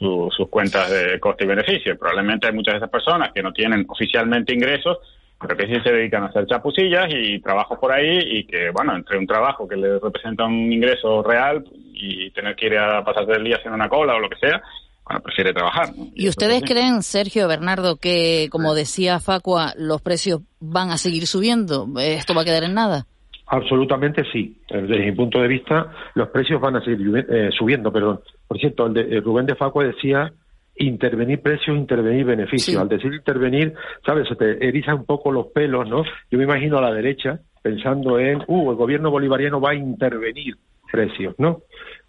[0.00, 1.98] sus cuentas de coste y beneficio.
[1.98, 4.98] Probablemente hay muchas de esas personas que no tienen oficialmente ingresos,
[5.38, 8.96] pero que sí se dedican a hacer chapucillas y trabajos por ahí y que, bueno,
[8.96, 13.32] entre un trabajo que le representa un ingreso real y tener que ir a pasarse
[13.32, 14.62] el día haciendo una cola o lo que sea,
[15.04, 15.88] bueno, prefiere trabajar.
[16.14, 21.86] ¿Y, ustedes creen, Sergio Bernardo, que, como decía Facua, los precios van a seguir subiendo?
[21.98, 23.06] ¿Esto va a quedar en nada?
[23.52, 24.56] Absolutamente sí.
[24.70, 27.92] Desde mi punto de vista, los precios van a seguir eh, subiendo.
[27.92, 28.20] Perdón.
[28.46, 30.32] Por cierto, el de, Rubén de Facua decía
[30.76, 32.80] intervenir precios, intervenir beneficios.
[32.80, 33.74] Al decir intervenir,
[34.06, 34.28] ¿sabes?
[34.28, 36.04] Se te erizan un poco los pelos, ¿no?
[36.30, 40.54] Yo me imagino a la derecha pensando en, uh, el gobierno bolivariano va a intervenir
[40.90, 41.62] precios, ¿no?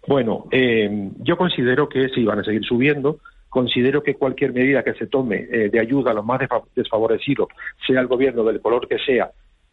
[0.06, 3.18] Bueno, eh, yo considero que sí, van a seguir subiendo.
[3.48, 6.40] Considero que cualquier medida que se tome eh, de ayuda a los más
[6.74, 7.48] desfavorecidos,
[7.86, 9.32] sea el gobierno del color que sea,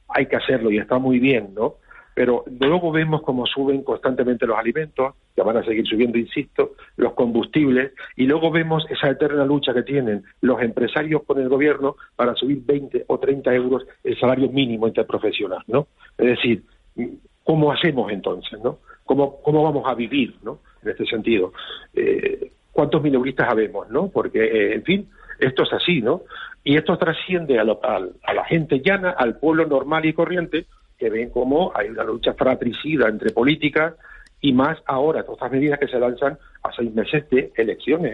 [0.10, 1.76] hay que hacerlo y está muy bien, ¿no?
[2.14, 7.14] Pero luego vemos cómo suben constantemente los alimentos, que van a seguir subiendo, insisto, los
[7.14, 12.36] combustibles, y luego vemos esa eterna lucha que tienen los empresarios con el gobierno para
[12.36, 15.88] subir 20 o 30 euros el salario mínimo interprofesional, ¿no?
[16.18, 16.64] Es decir,
[17.46, 18.80] ¿cómo hacemos entonces, no?
[19.06, 20.60] ¿Cómo, cómo vamos a vivir, ¿no?
[20.84, 21.54] En este sentido.
[21.94, 24.10] Eh, ¿Cuántos minoristas habemos, no?
[24.10, 26.24] Porque, eh, en fin, esto es así, ¿no?
[26.64, 30.66] Y esto trasciende a, a, la gente llana, al pueblo normal y corriente,
[30.98, 33.94] que ven como hay una lucha fratricida entre políticas
[34.42, 38.14] y más ahora, todas estas medidas que se lanzan a seis meses de elecciones.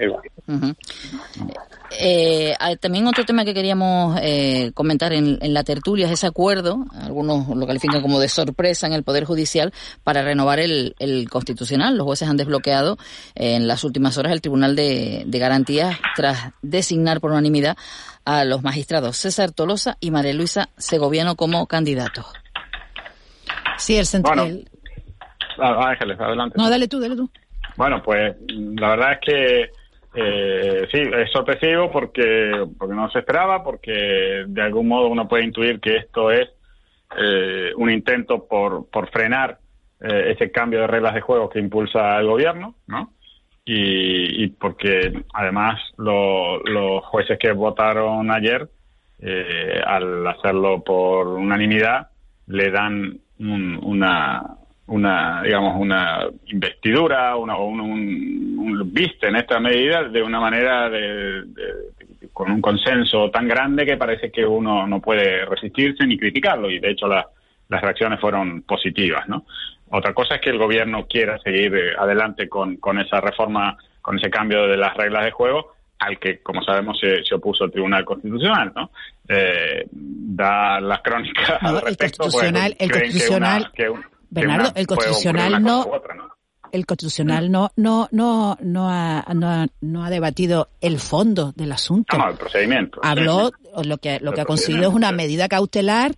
[2.00, 7.48] Eh, también otro tema que queríamos eh, comentar en, la tertulia es ese acuerdo, algunos
[7.48, 9.72] lo califican como de sorpresa en el Poder Judicial,
[10.04, 10.96] para renovar el,
[11.30, 11.98] Constitucional.
[11.98, 12.98] Los jueces han desbloqueado
[13.36, 17.78] en las últimas horas el Tribunal de, de Garantías tras designar por unanimidad
[18.26, 22.26] a los magistrados César Tolosa y María Luisa Segoviano como candidatos.
[23.78, 24.66] Sí, el central.
[25.58, 26.58] Ah, Ángeles, adelante.
[26.58, 27.30] No, dale tú, dale tú.
[27.78, 29.70] Bueno, pues la verdad es que
[30.16, 35.44] eh, sí, es sorpresivo porque, porque no se esperaba, porque de algún modo uno puede
[35.44, 36.50] intuir que esto es
[37.18, 39.60] eh, un intento por, por frenar
[40.02, 43.14] eh, ese cambio de reglas de juego que impulsa el gobierno, ¿no?
[43.66, 48.70] Y, y porque además los jueces que votaron ayer
[49.20, 52.10] eh, al hacerlo por unanimidad,
[52.48, 54.44] le dan una,
[54.88, 60.90] una, digamos, una investidura una, o un, un, viste en esta medida de una manera
[60.90, 61.44] de,
[62.32, 66.80] con un consenso tan grande que parece que uno no puede resistirse ni criticarlo y
[66.80, 67.26] de hecho las
[67.82, 69.46] reacciones fueron positivas, ¿no?
[69.90, 74.18] Otra cosa es que el gobierno quiera seguir eh, adelante con, con esa reforma, con
[74.18, 78.04] ese cambio de las reglas de juego, al que, como sabemos, se, opuso el Tribunal
[78.04, 78.92] Constitucional, ¿no?
[79.28, 82.26] Eh, da las crónicas al respecto.
[82.26, 83.72] El constitucional, el constitucional,
[84.36, 85.90] Bernardo, el constitucional no,
[86.72, 92.18] el constitucional no no no no ha, no, no ha debatido el fondo del asunto.
[92.18, 93.00] No, el procedimiento.
[93.02, 93.52] Habló
[93.84, 96.16] lo que lo que ha conseguido es una medida cautelar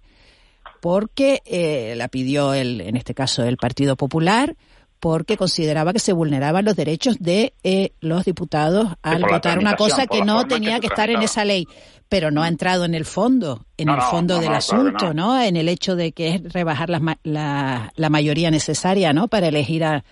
[0.82, 4.56] porque eh, la pidió el en este caso el Partido Popular
[5.00, 10.08] porque consideraba que se vulneraban los derechos de eh, los diputados al votar una cosa
[10.08, 11.68] que no tenía que, estar en esa ley,
[12.10, 15.40] pero no ha entrado en el fondo, en el fondo del asunto, ¿no?
[15.42, 19.28] En el hecho de que es rebajar la, la, la mayoría necesaria, ¿no?
[19.28, 20.04] Para elegir a,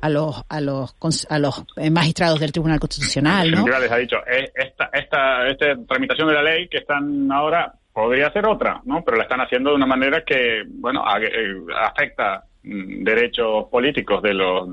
[0.00, 0.94] a los a los
[1.30, 3.66] a los magistrados del Tribunal Constitucional, ¿no?
[3.66, 8.30] les ha dicho eh, esta esta esta tramitación de la ley que están ahora podría
[8.32, 9.02] ser otra, ¿no?
[9.04, 14.34] Pero la están haciendo de una manera que bueno eh, afecta mm, derechos políticos de
[14.34, 14.68] los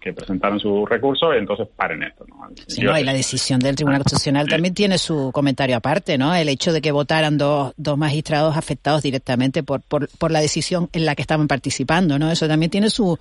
[0.00, 2.24] que presentaron su recurso, entonces paren esto.
[2.28, 2.48] ¿no?
[2.66, 6.34] Sí, no, y la decisión del Tribunal Constitucional también tiene su comentario aparte, ¿no?
[6.34, 10.88] El hecho de que votaran dos, dos magistrados afectados directamente por, por, por la decisión
[10.92, 12.30] en la que estaban participando, ¿no?
[12.30, 13.18] Eso también tiene su,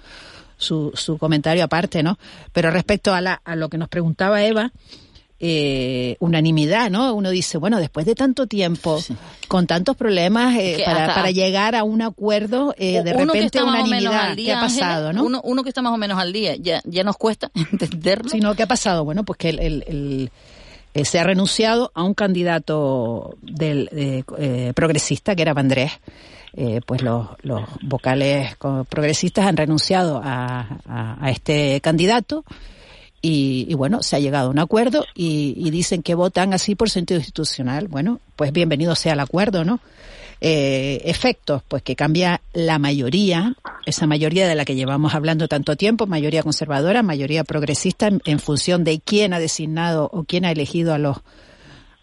[0.58, 2.18] su, su comentario aparte, ¿no?
[2.54, 4.72] Pero respecto a, la, a lo que nos preguntaba Eva,
[5.40, 7.14] eh, unanimidad, ¿no?
[7.14, 9.00] Uno dice, bueno, después de tanto tiempo,
[9.48, 14.54] con tantos problemas, eh, para, para, llegar a un acuerdo, eh, de repente unanimidad, ¿qué
[14.54, 15.24] ha pasado, no?
[15.24, 18.30] Uno, uno, que está más o menos al día, ya, ya nos cuesta entenderlo.
[18.30, 19.06] Sí, no, ¿qué ha pasado?
[19.06, 20.32] Bueno, pues que el, el,
[20.94, 25.92] eh, se ha renunciado a un candidato del eh, progresista, que era Vandrés,
[26.54, 28.56] eh, pues los, los, vocales
[28.90, 32.44] progresistas han renunciado a, a, este candidato
[33.30, 37.20] y, bueno, se ha llegado a un acuerdo y, dicen que votan así por sentido
[37.20, 37.90] institucional.
[37.90, 39.82] Bueno, pues bienvenido sea el acuerdo, ¿no?
[40.40, 43.56] Eh, efectos, pues que cambia la mayoría,
[43.86, 48.84] esa mayoría de la que llevamos hablando tanto tiempo, mayoría conservadora, mayoría progresista, en función
[48.84, 51.18] de quién ha designado o quién ha elegido a los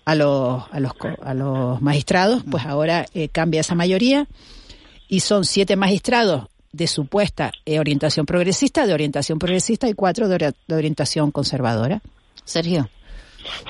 [0.04, 4.26] a los, a los, a los magistrados, pues ahora eh, cambia esa mayoría
[5.08, 10.52] y son siete magistrados de supuesta eh, orientación progresista, de orientación progresista y cuatro de,
[10.68, 12.00] orientación conservadora.
[12.44, 12.88] Sergio.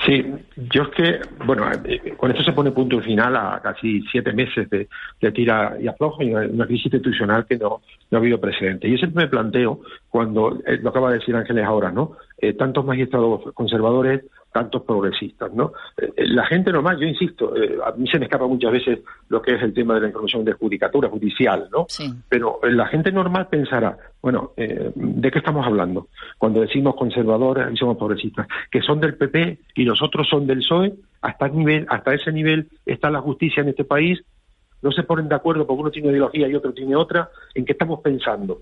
[0.05, 0.25] Sí,
[0.71, 4.69] yo es que, bueno, eh, con esto se pone punto final a casi siete meses
[4.69, 4.87] de,
[5.31, 8.89] tira y afloja y una, crisis institucional que no, no ha habido precedente.
[8.89, 12.17] Yo siempre me planteo, cuando, lo acaba de decir Ángeles ahora, ¿no?
[12.57, 14.23] tantos magistrados conservadores,
[14.55, 15.73] tantos progresistas, ¿no?
[15.97, 18.99] Eh, eh, la gente normal, yo insisto, eh, a mí se me escapa muchas veces
[19.27, 21.87] lo que es el tema de la información de judicatura judicial, ¿no?
[22.29, 26.07] Pero la gente normal pensará, bueno, ¿de qué estamos hablando?
[26.37, 30.93] Cuando decimos conservadores y somos progresistas, que son del PP y nosotros son del PSOE,
[31.21, 34.23] hasta, nivel, hasta ese nivel está la justicia en este país,
[34.81, 37.73] no se ponen de acuerdo porque uno tiene ideología y otro tiene otra, ¿en qué
[37.73, 38.61] estamos pensando?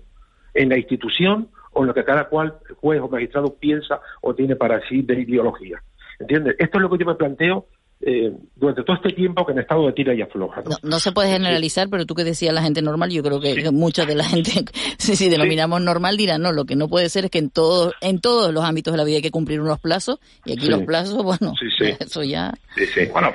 [0.54, 4.56] ¿En la institución o en lo que cada cual juez o magistrado piensa o tiene
[4.56, 5.82] para sí de ideología.
[6.18, 6.56] ¿Entiendes?
[6.58, 7.66] Esto es lo que yo me planteo
[8.06, 10.62] eh, durante todo este tiempo que han estado de tira y afloja.
[10.82, 10.98] ¿no?
[10.98, 14.14] se puede generalizar, pero tú que decías la gente normal, yo creo que mucha de
[14.14, 14.50] la gente,
[14.98, 18.20] si, denominamos normal, dirá, no, lo que no puede ser es que en todos en
[18.20, 21.22] todos los ámbitos de la vida hay que cumplir unos plazos, y aquí los plazos,
[21.22, 21.54] bueno,
[21.98, 22.52] eso ya...
[23.12, 23.32] Bueno,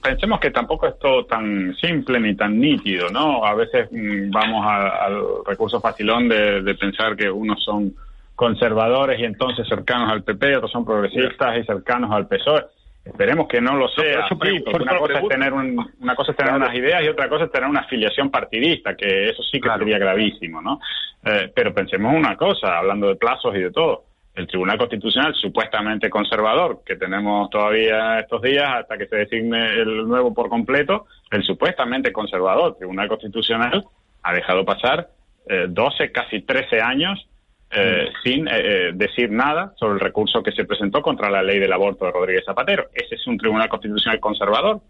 [0.00, 3.44] pensemos que tampoco es todo tan simple ni tan nítido, ¿no?
[3.44, 7.92] A veces mm, vamos al recurso facilón de, de pensar que unos son
[8.36, 12.64] conservadores y entonces cercanos al PP, otros son progresistas y cercanos al PSOE
[13.04, 16.74] Esperemos que no lo sea, porque una, cosa es tener una cosa es tener unas
[16.74, 20.62] ideas y otra cosa es tener una afiliación partidista, que eso sí que sería gravísimo,
[20.62, 20.80] ¿no?
[21.22, 24.04] Eh, pero pensemos una cosa, hablando de plazos y de todo.
[24.34, 30.08] El Tribunal Constitucional, supuestamente conservador, que tenemos todavía estos días hasta que se designe el
[30.08, 33.84] nuevo por completo, el supuestamente conservador Tribunal Constitucional
[34.22, 35.10] ha dejado pasar
[35.46, 37.28] eh, 12, casi 13 años
[37.76, 41.58] eh, sin eh, eh, decir nada sobre el recurso que se presentó contra la ley
[41.58, 42.88] del aborto de Rodríguez Zapatero.
[42.94, 44.80] Ese es un tribunal constitucional conservador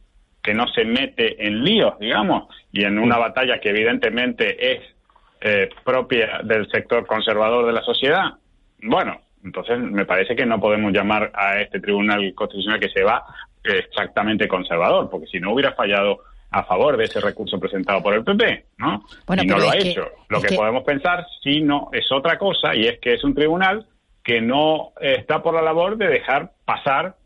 [0.43, 4.81] que no se mete en líos, digamos, y en una batalla que evidentemente es
[5.85, 8.33] propia del sector conservador de la sociedad.
[8.83, 13.25] Bueno, entonces me parece que no podemos llamar a este tribunal constitucional que se va
[13.63, 16.21] exactamente conservador, porque si no hubiera fallado
[16.55, 19.03] a favor de ese recurso presentado por el PP, ¿no?
[19.27, 20.09] Bueno, y no lo ha hecho.
[20.29, 23.87] lo que, podemos pensar, si no, es otra cosa, y es que es un tribunal
[24.23, 27.17] que no está por la labor de dejar pasar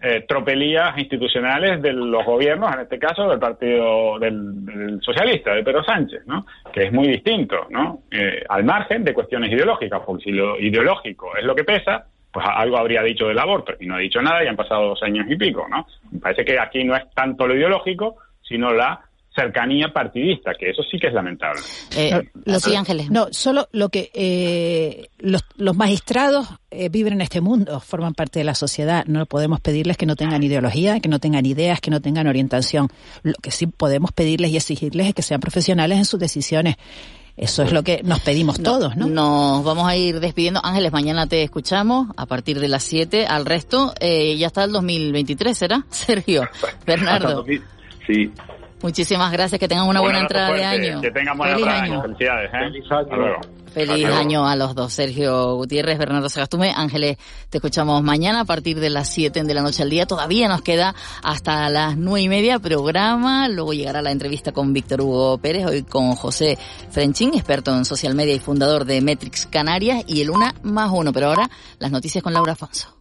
[0.00, 5.82] eh, tropelías institucionales de los gobiernos, en este caso del Partido del, Socialista, de Pedro
[5.82, 6.46] Sánchez, ¿no?
[6.72, 8.02] que es muy distinto, ¿no?
[8.10, 12.46] Eh, al margen de cuestiones ideológicas, porque si lo ideológico es lo que pesa, pues
[12.46, 15.26] algo habría dicho del aborto y no ha dicho nada y han pasado dos años
[15.28, 15.86] y pico, ¿no?
[16.12, 18.16] Me parece que aquí no es tanto lo ideológico,
[18.48, 21.60] sino la cercanía partidista, que eso sí que es lamentable.
[21.94, 23.10] Eh, lo sí, Ángeles.
[23.10, 28.38] No, solo lo que eh, los, los, magistrados eh, viven en este mundo, forman parte
[28.38, 29.04] de la sociedad.
[29.06, 32.88] No podemos pedirles que no tengan ideología, que no tengan ideas, que no tengan orientación.
[33.22, 36.76] Lo que sí podemos pedirles y exigirles es que sean profesionales en sus decisiones.
[37.36, 39.08] Eso es lo que nos pedimos todos, ¿no?
[39.08, 40.64] Nos vamos a ir despidiendo.
[40.64, 43.26] Ángeles, mañana te escuchamos a partir de las 7.
[43.26, 45.84] Al resto, eh, ya está el 2023, ¿será?
[45.90, 46.48] Sergio,
[46.86, 47.44] Bernardo.
[48.06, 48.32] Sí.
[48.82, 51.00] Muchísimas gracias, que tengan una buena entrada de año.
[51.00, 52.02] Que tengan buena entrada de año.
[52.02, 52.58] Felicidades, ¿eh?
[52.58, 53.66] Feliz año.
[53.76, 56.72] Feliz año a los dos, Sergio Gutiérrez, Bernardo Sagastume.
[56.74, 57.18] Ángeles,
[57.50, 60.06] te escuchamos mañana a partir de las 7 de la noche al día.
[60.06, 63.48] Todavía nos queda hasta las nueve y media programa.
[63.48, 66.56] Luego llegará la entrevista con Víctor Hugo Pérez, hoy con José
[66.90, 71.12] Frenchín, experto en social media y fundador de Metrix Canarias y el una más uno.
[71.12, 72.95] Pero ahora las noticias con Laura Afonso.